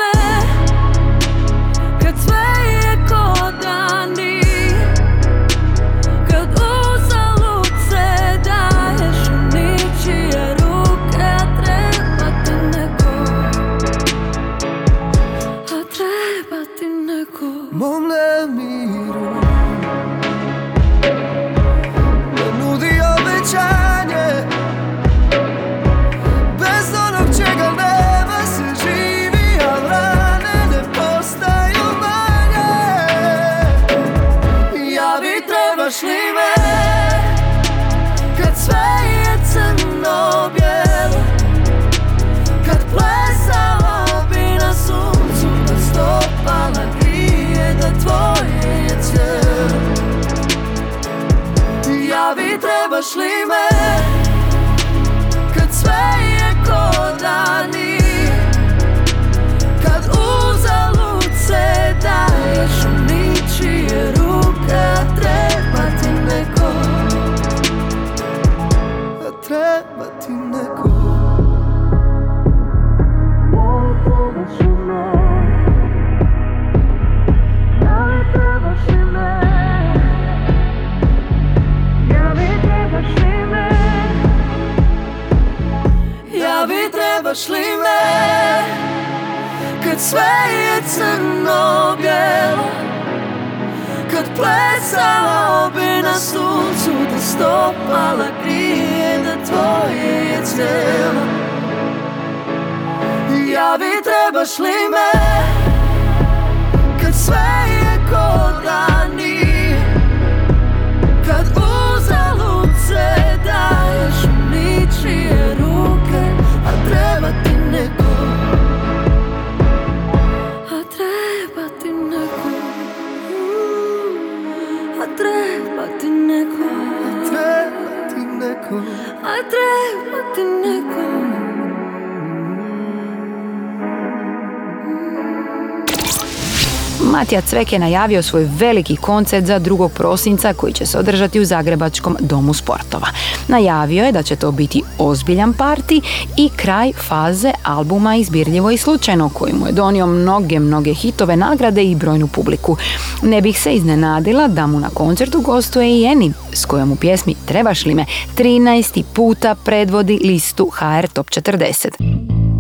Matija 137.23 137.41
Cvek 137.41 137.73
je 137.73 137.79
najavio 137.79 138.23
svoj 138.23 138.49
veliki 138.59 138.97
koncert 138.97 139.47
za 139.47 139.61
2. 139.61 139.89
prosinca 139.89 140.55
koji 140.55 140.73
će 140.73 140.87
se 140.87 140.99
održati 140.99 141.41
u 141.41 141.45
Zagrebačkom 141.45 142.17
domu 142.21 142.55
sportova. 142.55 143.07
Najavio 143.49 144.05
je 144.05 144.13
da 144.13 144.23
će 144.23 144.37
to 144.37 144.53
biti 144.53 144.83
ozbiljan 144.99 145.53
parti 145.53 146.01
i 146.37 146.51
kraj 146.57 146.93
faze 146.93 147.53
albuma 147.63 148.17
Izbirljivo 148.17 148.71
i 148.71 148.77
slučajno 148.77 149.29
koji 149.29 149.53
mu 149.53 149.67
je 149.67 149.73
donio 149.73 150.07
mnoge, 150.07 150.59
mnoge 150.59 150.95
hitove 150.95 151.37
nagrade 151.37 151.85
i 151.85 151.95
brojnu 151.95 152.27
publiku. 152.27 152.77
Ne 153.23 153.41
bih 153.41 153.61
se 153.61 153.75
iznenadila 153.75 154.49
da 154.49 154.67
mu 154.67 154.81
na 154.81 154.89
koncertu 154.89 155.41
gostuje 155.41 156.01
i 156.01 156.05
Eni 156.05 156.33
s 156.53 156.65
kojom 156.65 156.93
u 156.93 156.97
pjesmi 156.97 157.35
Trebaš 157.47 157.87
li 157.87 157.95
me 157.95 158.07
13. 158.37 159.03
puta 159.15 159.55
predvodi 159.55 160.21
listu 160.25 160.71
HR 160.71 161.07
Top 161.07 161.31
40. 161.31 162.52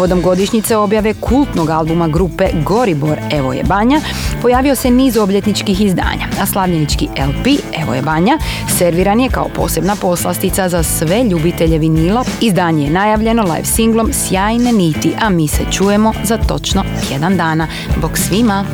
Povodom 0.00 0.22
godišnjice 0.22 0.76
objave 0.76 1.14
kultnog 1.14 1.70
albuma 1.70 2.08
grupe 2.08 2.48
Goribor 2.64 3.18
Evo 3.30 3.52
je 3.52 3.64
Banja, 3.64 4.00
pojavio 4.42 4.74
se 4.74 4.90
niz 4.90 5.16
obljetničkih 5.16 5.80
izdanja, 5.80 6.26
a 6.42 6.46
slavljenički 6.46 7.04
LP 7.04 7.46
Evo 7.82 7.94
je 7.94 8.02
Banja 8.02 8.38
serviran 8.78 9.20
je 9.20 9.28
kao 9.28 9.48
posebna 9.54 9.96
poslastica 9.96 10.68
za 10.68 10.82
sve 10.82 11.24
ljubitelje 11.24 11.78
vinila. 11.78 12.24
Izdanje 12.40 12.84
je 12.84 12.90
najavljeno 12.90 13.42
live 13.42 13.64
singlom 13.64 14.12
Sjajne 14.12 14.72
niti, 14.72 15.12
a 15.20 15.30
mi 15.30 15.48
se 15.48 15.62
čujemo 15.70 16.12
za 16.24 16.36
točno 16.36 16.84
jedan 17.10 17.36
dana. 17.36 17.66
Bog 18.00 18.18
svima! 18.18 18.64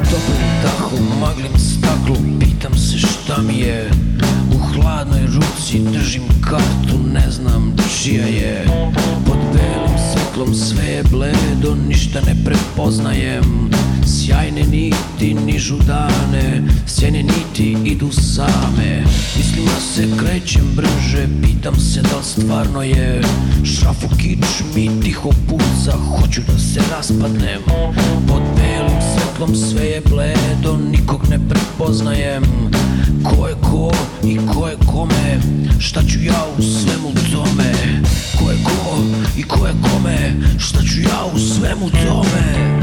Maglim 1.21 1.59
staklu, 1.59 2.17
pitam 2.41 2.75
se 2.79 2.99
šta 2.99 3.43
mi 3.43 3.59
je 3.59 3.91
U 4.55 4.59
hladnoj 4.59 5.27
ruci 5.27 5.79
držim 5.79 6.23
kartu, 6.51 6.99
ne 7.13 7.31
znam 7.31 7.77
čija 8.03 8.27
je 8.27 8.67
Pod 9.27 9.39
belim 9.53 9.96
svetlom 10.37 10.55
sve 10.55 10.85
je 10.85 11.03
bledo, 11.03 11.77
ništa 11.89 12.21
ne 12.21 12.37
prepoznajem. 12.45 13.71
Sjajne 14.07 14.63
niti 14.63 15.35
nižu 15.35 15.77
dane, 15.87 16.63
sjene 16.87 17.23
niti 17.23 17.77
idu 17.85 18.13
same. 18.13 19.05
Mislima 19.37 19.81
se 19.95 20.09
krećem 20.21 20.65
brže, 20.77 21.29
pitam 21.43 21.81
se 21.81 22.03
da 22.03 22.17
li 22.17 22.25
stvarno 22.25 22.83
je. 22.83 23.23
Šraf 23.65 24.05
u 24.05 24.17
kičmi 24.17 25.01
tiho 25.03 25.31
puca, 25.49 25.93
hoću 25.93 26.41
da 26.47 26.59
se 26.59 26.81
raspadnem. 26.91 27.63
Pod 28.29 28.43
sve 29.55 29.85
je 29.85 30.01
bledo, 30.01 30.79
nikog 30.91 31.29
ne 31.31 31.39
prepoznajem. 31.49 32.45
Ko 33.25 33.47
je 33.47 33.55
ko 33.55 33.93
i 34.25 34.39
ko 34.55 34.69
je 34.69 34.77
kome, 34.87 35.41
šta 35.79 36.03
ću 36.03 36.19
ja 36.23 36.47
u 36.59 36.63
svemu 36.63 37.09
tome? 37.33 37.73
Ko 38.39 38.51
je 38.51 38.57
ko 38.65 38.99
i 39.37 39.43
ko 39.43 39.67
je 39.67 39.73
kome, 39.83 40.33
šta 40.59 40.79
ću 40.79 41.01
ja 41.01 41.25
u 41.35 41.39
svemu 41.39 41.91
tome 41.91 42.77